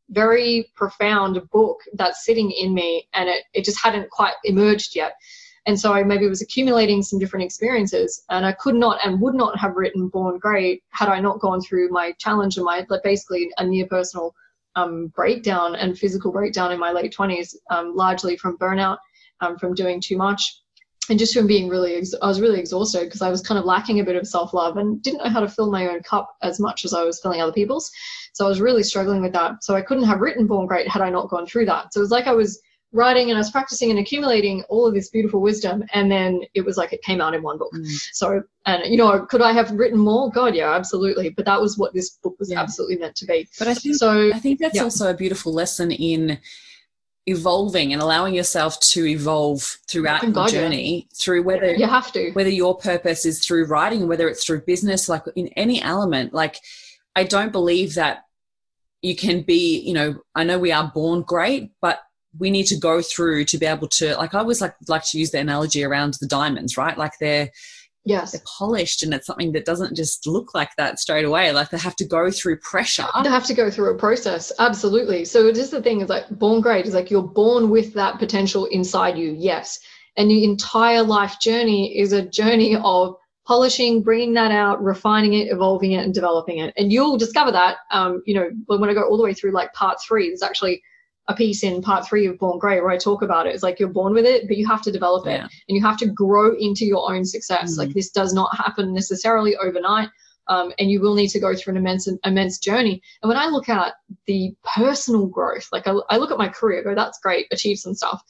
[0.10, 5.14] very profound book that's sitting in me and it, it just hadn't quite emerged yet.
[5.66, 9.36] And so i maybe was accumulating some different experiences and i could not and would
[9.36, 13.50] not have written born great had i not gone through my challenge and my basically
[13.58, 14.34] a near personal
[14.76, 18.98] um, breakdown and physical breakdown in my late 20s um, largely from burnout
[19.42, 20.62] um, from doing too much
[21.10, 23.66] and just from being really ex- i was really exhausted because i was kind of
[23.66, 26.60] lacking a bit of self-love and didn't know how to fill my own cup as
[26.60, 27.92] much as i was filling other people's.
[28.34, 29.64] So i was really struggling with that.
[29.64, 31.94] So i couldn't have written born great had i not gone through that.
[31.94, 32.62] So it was like i was
[32.94, 36.62] writing and i was practicing and accumulating all of this beautiful wisdom and then it
[36.66, 37.88] was like it came out in one book Mm.
[38.12, 41.78] so and you know could i have written more god yeah absolutely but that was
[41.78, 42.62] what this book was Yeah.
[42.62, 44.84] absolutely meant to be But I think so I think that's Yeah.
[44.84, 46.38] also a beautiful lesson in
[47.28, 50.62] evolving and allowing yourself to evolve throughout your God, yeah.
[50.62, 54.62] journey through whether you have to whether your purpose is through writing whether it's through
[54.62, 56.58] business like in any element like
[57.16, 58.26] i don't believe that
[59.04, 62.00] you can be you know i know we are born great but
[62.40, 65.20] we need to go through to be able to like i always like like to
[65.20, 66.98] use the analogy around the diamonds right?
[66.98, 67.50] Like they're
[68.06, 68.32] yes.
[68.32, 71.52] they're polished and it's something that doesn't just look like that straight away.
[71.52, 73.06] Like they have to go through pressure.
[73.24, 75.26] They have to go through a process, absolutely.
[75.26, 76.86] So it is the thing is like born great.
[76.86, 79.80] Is like you're born with that potential inside you, yes.
[80.18, 83.16] And your entire life journey is a journey of
[83.48, 86.74] polishing, bringing that out, refining it, evolving it, and developing it.
[86.78, 89.52] And you'll discover that, um, you know, when when I go all the way through
[89.52, 90.82] like part three, there's actually
[91.32, 93.54] a piece in part three of Born Great where I talk about it.
[93.54, 95.48] It's like you're born with it, but you have to develop it Yeah.
[95.68, 97.74] and you have to grow into your own success.
[97.74, 97.78] Mhm.
[97.78, 100.10] Like this does not happen necessarily overnight.
[100.48, 103.02] Um, and you will need to go through an immense immense journey.
[103.22, 103.94] And when I look at
[104.26, 107.94] the personal growth, like I, I look at my career, go, that's great, achieve some
[107.94, 108.22] stuff.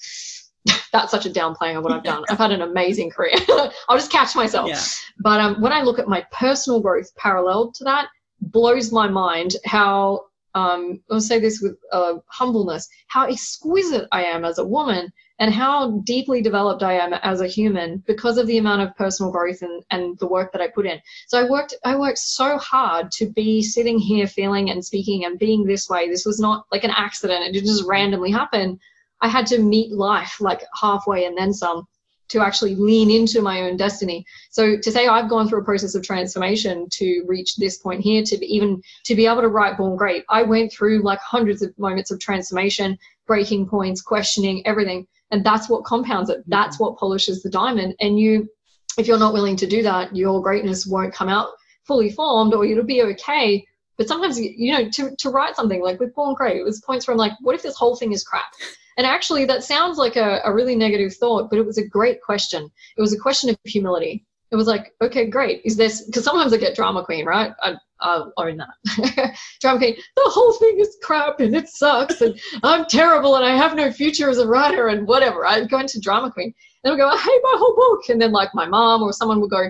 [0.91, 2.23] that's such a downplaying of what I've done.
[2.29, 3.33] I've had an amazing career.
[3.89, 4.69] I'll just catch myself.
[4.69, 4.81] yeah
[5.19, 8.07] But um, when I look at my personal growth parallel to that,
[8.41, 14.43] blows my mind how um, I'll say this with uh, humbleness, how exquisite I am
[14.43, 18.59] as a woman and how deeply developed I am as a human because of the
[18.59, 20.99] amount of personal growth and, and the work that I put in.
[21.27, 25.39] So I worked I worked so hard to be sitting here feeling and speaking and
[25.39, 26.07] being this way.
[26.09, 27.43] This was not like an accident.
[27.43, 28.79] It didn't just randomly happen.
[29.21, 31.87] I had to meet life like halfway and then some
[32.31, 34.25] to actually lean into my own destiny.
[34.49, 38.23] So to say I've gone through a process of transformation to reach this point here,
[38.23, 41.77] to even to be able to write Born Great, I went through like hundreds of
[41.77, 46.43] moments of transformation, breaking points, questioning everything, and that's what compounds it.
[46.47, 47.95] That's what polishes the diamond.
[47.99, 48.49] And you,
[48.97, 51.49] if you're not willing to do that, your greatness won't come out
[51.83, 53.65] fully formed, or it'll be okay.
[54.01, 57.05] But sometimes, you know, to, to write something like with Born Great, it was points
[57.05, 58.51] where I'm like, what if this whole thing is crap?
[58.97, 62.19] And actually, that sounds like a, a really negative thought, but it was a great
[62.19, 62.71] question.
[62.97, 64.25] It was a question of humility.
[64.49, 65.61] It was like, okay, great.
[65.65, 67.51] Is this because sometimes I get drama queen, right?
[67.61, 69.35] I, I'll own that.
[69.61, 69.95] drama queen.
[70.15, 73.91] The whole thing is crap and it sucks and I'm terrible and I have no
[73.91, 75.45] future as a writer and whatever.
[75.45, 78.09] I'd go into drama queen and I go, I hate my whole book.
[78.09, 79.69] And then like my mom or someone would go,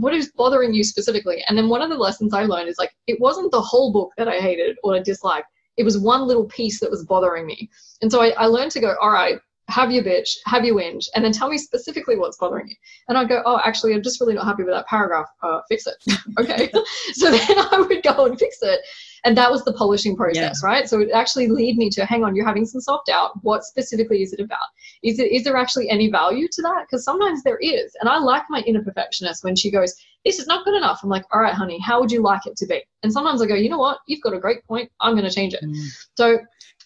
[0.00, 1.44] what is bothering you specifically?
[1.48, 4.10] And then one of the lessons I learned is like, it wasn't the whole book
[4.16, 7.70] that I hated or I disliked it was one little piece that was bothering me.
[8.02, 9.38] And so I, I learned to go, all right,
[9.68, 12.76] have your bitch, have your whinge, and then tell me specifically what's bothering you.
[13.08, 15.26] And I'd go, oh, actually, I'm just really not happy with that paragraph.
[15.42, 15.96] Uh, fix it.
[16.38, 16.70] okay.
[17.12, 18.80] so then I would go and fix it
[19.24, 20.68] and that was the polishing process yeah.
[20.68, 20.88] right?
[20.88, 24.22] So it actually lead me to hang on you're having some self doubt what specifically
[24.22, 24.68] is it about?
[25.02, 26.86] Is it is there actually any value to that?
[26.86, 27.96] Because sometimes there is.
[28.00, 29.94] And i like my inner perfectionist when she goes
[30.24, 31.00] this is not good enough.
[31.02, 32.82] I'm like all right honey how would you like it to be?
[33.02, 33.98] And sometimes i go you know what?
[34.06, 34.90] You've got a great point.
[35.00, 35.62] I'm going to change it.
[35.62, 35.76] Mm.
[36.16, 36.38] so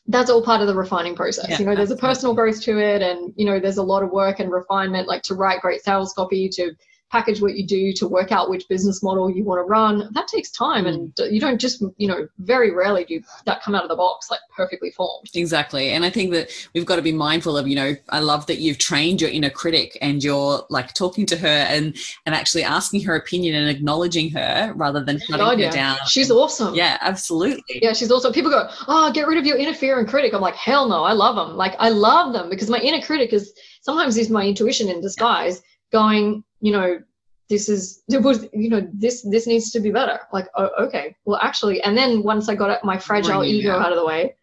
[0.09, 1.51] that's all part of the refining process.
[1.51, 2.09] Yeah, you know, there's absolutely.
[2.09, 5.07] a personal growth to it, and you know, there's a lot of work and refinement,
[5.07, 6.73] like to write great sales copy, to
[7.11, 10.29] package what you do to work out which business model you want to run that
[10.29, 11.33] takes time and mm.
[11.33, 14.41] you don't just you know very rarely do that come out of the box like
[14.55, 15.29] perfectly formed.
[15.35, 18.47] Exactly and i think that we've got to be mindful of you know i love
[18.47, 21.97] that you've trained your inner critic and you're like talking to her and
[22.27, 25.71] and actually asking her opinion and acknowledging her rather than shutting God, her yeah.
[25.71, 25.99] down.
[26.07, 26.75] She's awesome.
[26.75, 27.81] Yeah absolutely.
[27.83, 28.33] Yeah she's awesome.
[28.33, 30.35] People go oh get rid of your interfering critic.
[30.35, 33.33] I'm like hell no i love them like i love them because my inner critic
[33.33, 35.63] is sometimes is my intuition in disguise
[35.93, 36.99] going you know
[37.49, 40.21] this is you know this this needs to be better.
[40.33, 41.17] Like oh, okay.
[41.25, 43.87] Well actually and then once i got my fragile ego out.
[43.87, 44.35] out of the way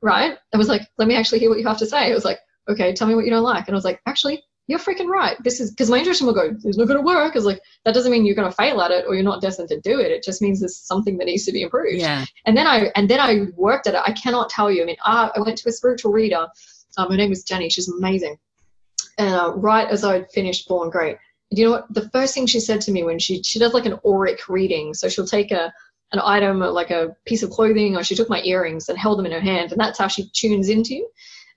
[0.00, 0.36] right?
[0.52, 2.10] I was like let me actually hear what you have to say.
[2.10, 2.38] It was like
[2.68, 3.66] okay tell me what you don't like.
[3.68, 5.36] And i was like actually you're freaking right.
[5.44, 7.36] This is because my intuition will go it's not going to work.
[7.36, 9.68] It's like that doesn't mean you're going to fail at it or you're not destined
[9.68, 10.10] to do it.
[10.10, 12.00] It just means there's something that needs to be improved.
[12.00, 12.24] Yeah.
[12.46, 14.02] And then i and then i worked at it.
[14.04, 14.82] I cannot tell you.
[14.82, 16.46] I mean i, I went to a spiritual reader.
[16.96, 17.68] Um, her name is jenny.
[17.68, 18.38] She's amazing
[19.18, 21.16] uh, right as i'd finished born great
[21.56, 21.92] you know what?
[21.92, 24.94] The first thing she said to me when she she does like an auric reading,
[24.94, 25.72] so she'll take a
[26.12, 29.26] an item like a piece of clothing, or she took my earrings and held them
[29.26, 31.08] in her hand, and that's how she tunes into you.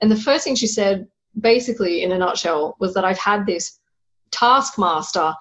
[0.01, 1.07] And the first thing she said,
[1.39, 3.79] basically in a nutshell, was that I've had this
[4.31, 5.33] taskmaster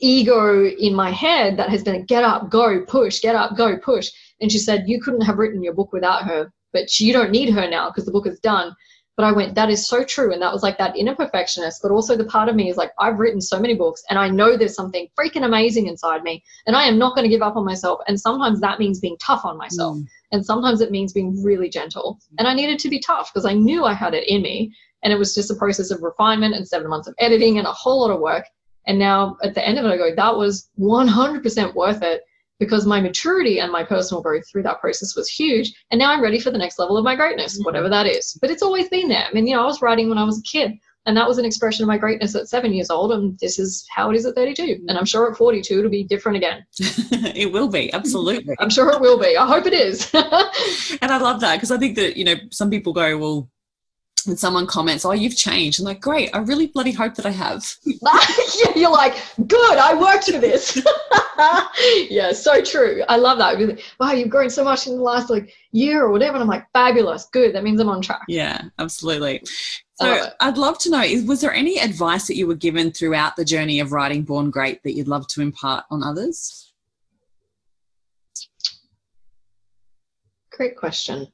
[0.00, 4.10] ego in my head that has been get up, go, push, get up, go, push.
[4.40, 7.50] And she said, You couldn't have written your book without her, but you don't need
[7.50, 8.74] her now because the book is done.
[9.16, 10.32] But I went, that is so true.
[10.32, 11.80] And that was like that inner perfectionist.
[11.82, 14.28] But also the part of me is like, I've written so many books and I
[14.28, 16.42] know there's something freaking amazing inside me.
[16.66, 18.00] And I am not going to give up on myself.
[18.08, 19.98] And sometimes that means being tough on myself.
[19.98, 20.06] Mm.
[20.32, 22.18] And sometimes it means being really gentle.
[22.38, 24.74] And I needed to be tough because I knew I had it in me.
[25.04, 27.72] And it was just a process of refinement and seven months of editing and a
[27.72, 28.46] whole lot of work.
[28.86, 32.22] And now at the end of it, I go, that was 100% worth it
[32.58, 35.72] because my maturity and my personal growth through that process was huge.
[35.90, 37.64] And now I'm ready for the next level of my greatness, mm-hmm.
[37.64, 38.38] whatever that is.
[38.40, 39.26] But it's always been there.
[39.28, 40.72] I mean, you know, I was writing when I was a kid,
[41.06, 43.12] and that was an expression of my greatness at seven years old.
[43.12, 44.84] And this is how it is at 32.
[44.88, 46.64] And I'm sure at 42 it'll be different again.
[46.78, 48.54] it will be, absolutely.
[48.60, 49.36] I'm sure it will be.
[49.36, 50.10] I hope it is.
[50.14, 53.50] and I love that because I think that, you know, some people go, well,
[54.26, 56.30] and someone comments, "Oh, you've changed," I'm like, "Great!
[56.34, 57.76] I really bloody hope that I have."
[58.76, 59.14] You're like,
[59.46, 59.78] "Good!
[59.78, 60.82] I worked for this."
[62.10, 63.02] yeah, so true.
[63.08, 63.80] I love that.
[64.00, 66.34] Wow, you've grown so much in the last like year or whatever.
[66.34, 67.26] And I'm like, "Fabulous!
[67.26, 67.54] Good!
[67.54, 69.42] That means I'm on track." Yeah, absolutely.
[69.96, 73.36] So I'd love to know: is was there any advice that you were given throughout
[73.36, 76.72] the journey of writing Born Great that you'd love to impart on others?
[80.50, 81.28] Great question.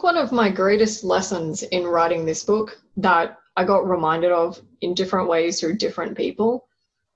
[0.00, 4.58] Think one of my greatest lessons in writing this book that I got reminded of
[4.80, 6.66] in different ways through different people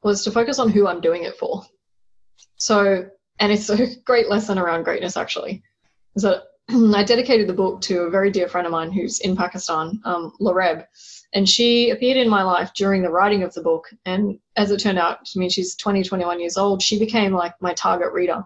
[0.03, 1.63] was to focus on who I'm doing it for.
[2.57, 3.09] So,
[3.41, 5.63] and it's a great lesson around greatness actually,
[6.17, 9.99] that I dedicated the book to a very dear friend of mine who's in Pakistan,
[10.05, 10.85] um, Lareb,
[11.33, 13.87] and she appeared in my life during the writing of the book.
[14.05, 16.83] And as it turned out, I mean, she's 20, 21 years old.
[16.83, 18.45] She became like my target reader.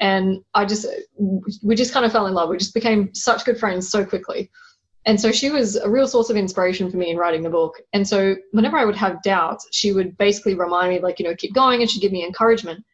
[0.00, 0.86] And I just,
[1.62, 2.48] we just kind of fell in love.
[2.48, 4.50] We just became such good friends so quickly.
[5.06, 7.74] And so she was a real source of inspiration for me in writing the book.
[7.92, 11.34] And so whenever I would have doubts, she would basically remind me, like, you know,
[11.36, 12.84] keep going, and she'd give me encouragement.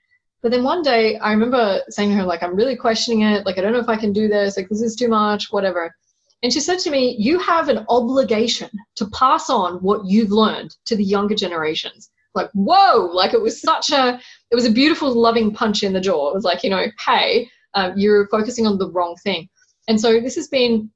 [0.43, 3.47] But then one day I remember saying to her, like, I'm really questioning it.
[3.47, 4.57] Like, I don't know if I can do this.
[4.57, 5.95] Like, this is too much, whatever.
[6.43, 10.75] And she said to me, You have an obligation to pass on what you've learned
[10.87, 12.11] to the younger generations.
[12.35, 14.21] Like, whoa, like it was such a,
[14.51, 16.31] it was a beautiful, loving punch in the jaw.
[16.31, 19.49] It was like, you know, hey, um, you're focusing on the wrong thing.
[19.89, 20.91] And so this has been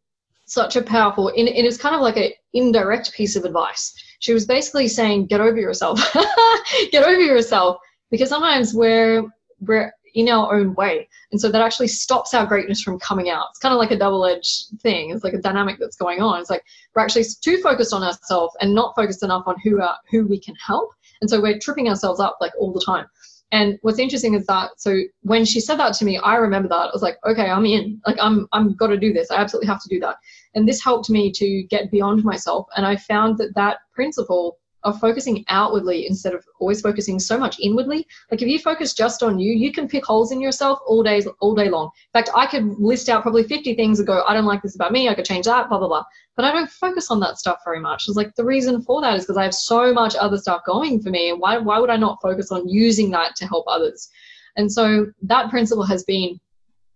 [0.46, 3.94] such a powerful, and it is kind of like an indirect piece of advice.
[4.20, 6.00] She was basically saying, get over yourself,
[6.92, 7.78] get over yourself,
[8.10, 9.24] because sometimes we're,
[9.60, 11.08] we're in our own way.
[11.32, 13.46] And so that actually stops our greatness from coming out.
[13.50, 15.10] It's kind of like a double edged thing.
[15.10, 16.40] It's like a dynamic that's going on.
[16.40, 16.62] It's like
[16.94, 20.38] we're actually too focused on ourselves and not focused enough on who, are, who we
[20.38, 20.90] can help.
[21.20, 23.06] And so we're tripping ourselves up like all the time.
[23.52, 26.74] And what's interesting is that so when she said that to me, I remember that.
[26.74, 28.00] I was like, okay, I'm in.
[28.06, 29.30] Like I'm I'm got to do this.
[29.30, 30.16] I absolutely have to do that.
[30.54, 32.66] And this helped me to get beyond myself.
[32.76, 37.58] And I found that that principle of focusing outwardly instead of always focusing so much
[37.58, 38.06] inwardly.
[38.30, 41.26] Like if you focus just on you, you can pick holes in yourself all days,
[41.40, 41.86] all day long.
[41.86, 44.74] In fact, I could list out probably 50 things and go, I don't like this
[44.74, 45.08] about me.
[45.08, 46.04] I could change that, blah, blah, blah.
[46.36, 48.04] But I don't focus on that stuff very much.
[48.06, 51.00] It's like the reason for that is because I have so much other stuff going
[51.00, 51.30] for me.
[51.30, 54.10] And why, why would I not focus on using that to help others?
[54.56, 56.38] And so that principle has been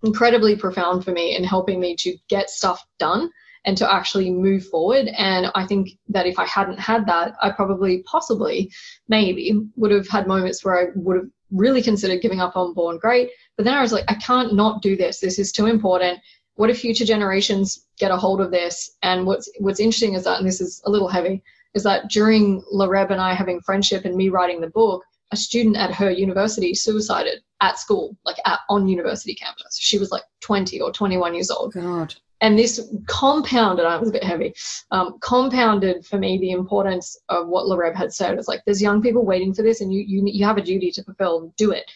[0.02, 3.30] incredibly profound for me in helping me to get stuff done
[3.68, 5.08] and to actually move forward.
[5.08, 8.72] And I think that if I hadn't had that, I probably, possibly,
[9.08, 12.96] maybe would have had moments where I would have really considered giving up on Born
[12.96, 13.28] Great.
[13.58, 15.20] But then I was like, I can't not do this.
[15.20, 16.18] This is too important.
[16.54, 18.96] What if future generations get a hold of this?
[19.02, 21.42] And what's what's interesting is that, and this is a little heavy,
[21.74, 25.76] is that during Lareb and I having friendship and me writing the book, a student
[25.76, 29.76] at her university suicided at school, like at on university campus.
[29.78, 31.74] She was like 20 or 21 years old.
[31.74, 34.54] God and this compounded, I was a bit heavy,
[34.92, 38.38] um, compounded for me the importance of what Lareb had said.
[38.38, 40.90] It's like there's young people waiting for this, and you you you have a duty
[40.92, 41.38] to fulfill.
[41.38, 41.90] And do it.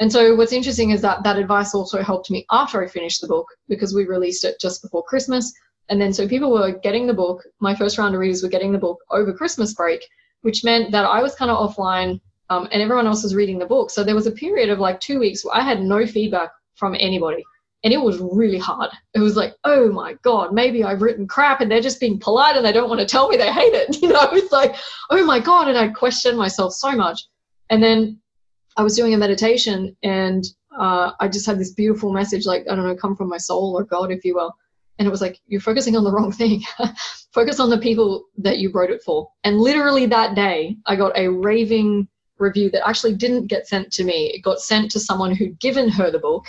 [0.00, 3.26] And so what's interesting is that that advice also helped me after I finished the
[3.26, 5.52] book because we released it just before Christmas.
[5.88, 7.42] And then so people were getting the book.
[7.58, 10.06] My first round of readers were getting the book over Christmas break,
[10.42, 12.20] which meant that I was kind of offline
[12.50, 13.90] um, and everyone else was reading the book.
[13.90, 16.94] So there was a period of like two weeks where I had no feedback from
[17.00, 17.44] anybody
[17.84, 18.90] and it was really hard.
[19.14, 22.56] It was like, oh my God, maybe I've written crap and they're just being polite
[22.56, 23.96] and they don't want to tell me they hate it.
[24.02, 24.74] You know, it's like,
[25.10, 25.68] oh my God.
[25.68, 27.20] And I questioned myself so much.
[27.70, 28.18] And then
[28.76, 30.44] I was doing a meditation and
[30.76, 33.74] uh, I just had this beautiful message, like, I don't know, come from my soul
[33.76, 34.54] or God, if you will.
[34.98, 36.62] And it was like, you're focusing on the wrong thing.
[37.32, 39.28] Focus on the people that you wrote it for.
[39.44, 42.08] And literally that day, I got a raving
[42.38, 44.32] review that actually didn't get sent to me.
[44.34, 46.46] It got sent to someone who'd given her the book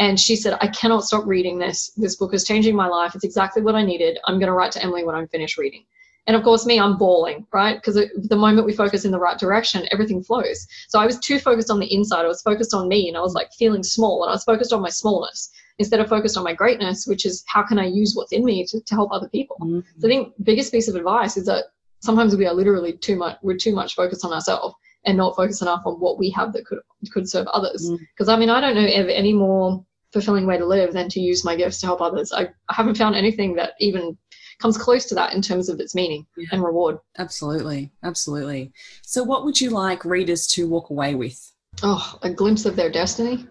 [0.00, 1.90] and she said, I cannot stop reading this.
[1.94, 3.14] This book is changing my life.
[3.14, 4.18] It's exactly what I needed.
[4.24, 5.84] I'm going to write to Emily when I'm finished reading.
[6.26, 7.76] And of course, me, I'm bawling, right?
[7.76, 10.66] Because the moment we focus in the right direction, everything flows.
[10.88, 12.24] So I was too focused on the inside.
[12.24, 14.72] I was focused on me and I was like feeling small and I was focused
[14.72, 18.14] on my smallness instead of focused on my greatness, which is how can I use
[18.14, 19.56] what's in me to, to help other people.
[19.60, 19.80] Mm-hmm.
[19.98, 21.64] So I think biggest piece of advice is that
[22.00, 24.74] sometimes we are literally too much, we're too much focused on ourselves
[25.04, 26.80] and not focused enough on what we have that could
[27.12, 27.90] could serve others.
[27.90, 28.34] Because mm.
[28.34, 31.44] I mean, I don't know ever any more fulfilling way to live than to use
[31.44, 32.32] my gifts to help others.
[32.32, 34.16] I, I haven't found anything that even
[34.58, 36.48] comes close to that in terms of its meaning yeah.
[36.52, 36.98] and reward.
[37.18, 37.90] Absolutely.
[38.02, 38.72] Absolutely.
[39.02, 41.52] So, what would you like readers to walk away with?
[41.82, 43.46] Oh, a glimpse of their destiny.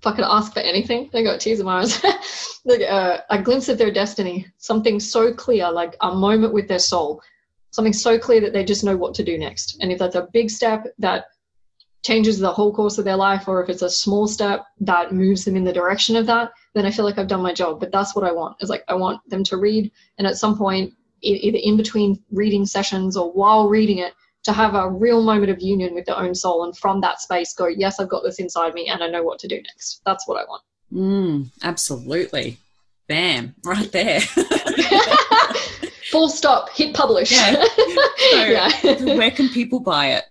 [0.00, 2.02] If I could ask for anything, I got tears in my eyes.
[2.64, 6.78] like, uh, a glimpse of their destiny, something so clear, like a moment with their
[6.78, 7.20] soul,
[7.72, 9.76] something so clear that they just know what to do next.
[9.80, 11.24] And if that's a big step that
[12.02, 15.44] changes the whole course of their life or if it's a small step that moves
[15.44, 17.90] them in the direction of that then i feel like i've done my job but
[17.90, 18.56] that's what i want.
[18.60, 22.64] Is like i want them to read and at some point either in between reading
[22.64, 26.34] sessions or while reading it to have a real moment of union with their own
[26.34, 29.22] soul and from that space go yes i've got this inside me and i know
[29.22, 30.00] what to do next.
[30.06, 30.62] That's what i want.
[30.92, 32.58] Mm, absolutely.
[33.08, 33.54] Bam.
[33.64, 34.20] Right there.
[36.10, 36.70] Full stop.
[36.70, 37.32] Hit publish.
[37.32, 37.64] Yeah.
[38.30, 39.16] So, yeah.
[39.16, 40.24] where can people buy it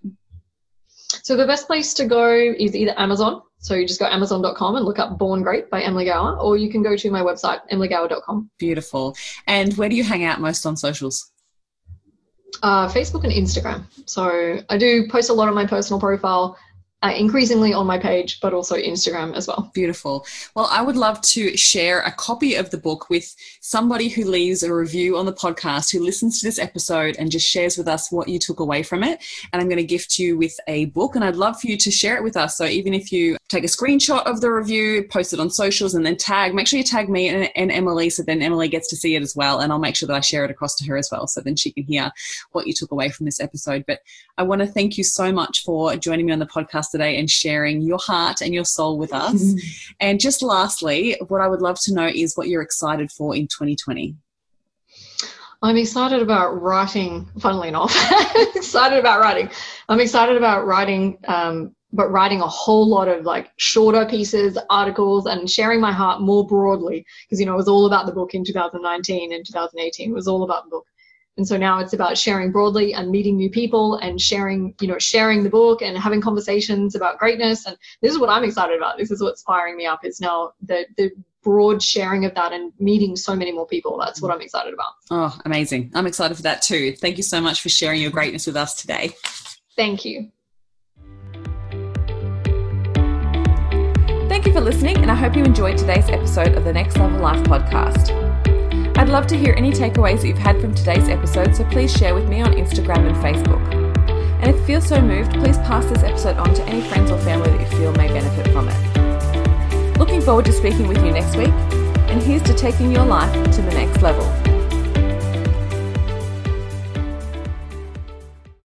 [1.28, 3.41] so the best place to go is either Amazon.
[3.59, 6.71] So you just go amazon.com and look up Born Great by Emily Gowor, or you
[6.71, 8.49] can go to my website, emilygowor.com.
[8.57, 9.13] Beautiful.
[9.45, 11.30] And where do you hang out most on socials?
[12.63, 13.84] Uh, Facebook and Instagram.
[14.05, 16.57] So I do post a lot on my personal profile.
[17.03, 19.69] Uh, increasingly on my page, but also Instagram as well.
[19.73, 20.25] Beautiful.
[20.55, 24.63] Well, I would love to share a copy of the book with somebody who leaves
[24.63, 28.11] a review on the podcast, who listens to this episode and just shares with us
[28.11, 29.23] what you took away from it.
[29.53, 31.91] And I'm going to gift you with a book, and I'd love for you to
[31.91, 32.57] share it with us.
[32.57, 36.05] So even if you take a screenshot of the review, post it on socials, and
[36.05, 38.95] then tag, make sure you tag me and, and Emily so then Emily gets to
[38.95, 39.59] see it as well.
[39.59, 41.55] And I'll make sure that I share it across to her as well so then
[41.55, 42.11] she can hear
[42.51, 43.85] what you took away from this episode.
[43.85, 43.99] But
[44.37, 47.17] I want to thank you so much for joining me on the podcast podcast today
[47.17, 49.33] and sharing your heart and your soul with us.
[49.33, 49.93] Mm-hmm.
[49.99, 53.47] And just lastly, what I would love to know is what you're excited for in
[53.47, 54.15] 2020.
[55.63, 57.95] I'm excited about writing, funnily enough,
[58.55, 59.49] excited about writing.
[59.89, 65.25] I'm excited about writing, um, but writing a whole lot of like shorter pieces, articles,
[65.25, 67.03] and sharing my heart more broadly.
[67.25, 70.11] Because, you know, it was all about the book in 2019 and 2018.
[70.11, 70.85] It was all about the book.
[71.38, 74.97] And so now it's about sharing broadly and meeting new people and sharing, you know,
[74.97, 77.65] sharing the book and having conversations about greatness.
[77.65, 78.97] And this is what I'm excited about.
[78.97, 81.11] This is what's firing me up is now the the
[81.43, 83.97] broad sharing of that and meeting so many more people.
[83.97, 84.93] That's what I'm excited about.
[85.11, 85.91] Oh, amazing.
[85.93, 86.93] I'm excited for that too.
[86.93, 89.15] Thank you so much for sharing your greatness with us today.
[89.77, 90.31] Thank you.
[94.27, 97.19] Thank you for listening, and I hope you enjoyed today's episode of the Next Level
[97.19, 98.26] Life podcast.
[99.07, 102.13] I'd love to hear any takeaways that you've had from today's episode, so please share
[102.13, 103.63] with me on Instagram and Facebook.
[104.09, 107.17] And if you feel so moved, please pass this episode on to any friends or
[107.19, 109.97] family that you feel may benefit from it.
[109.97, 113.61] Looking forward to speaking with you next week, and here's to taking your life to
[113.61, 114.25] the next level.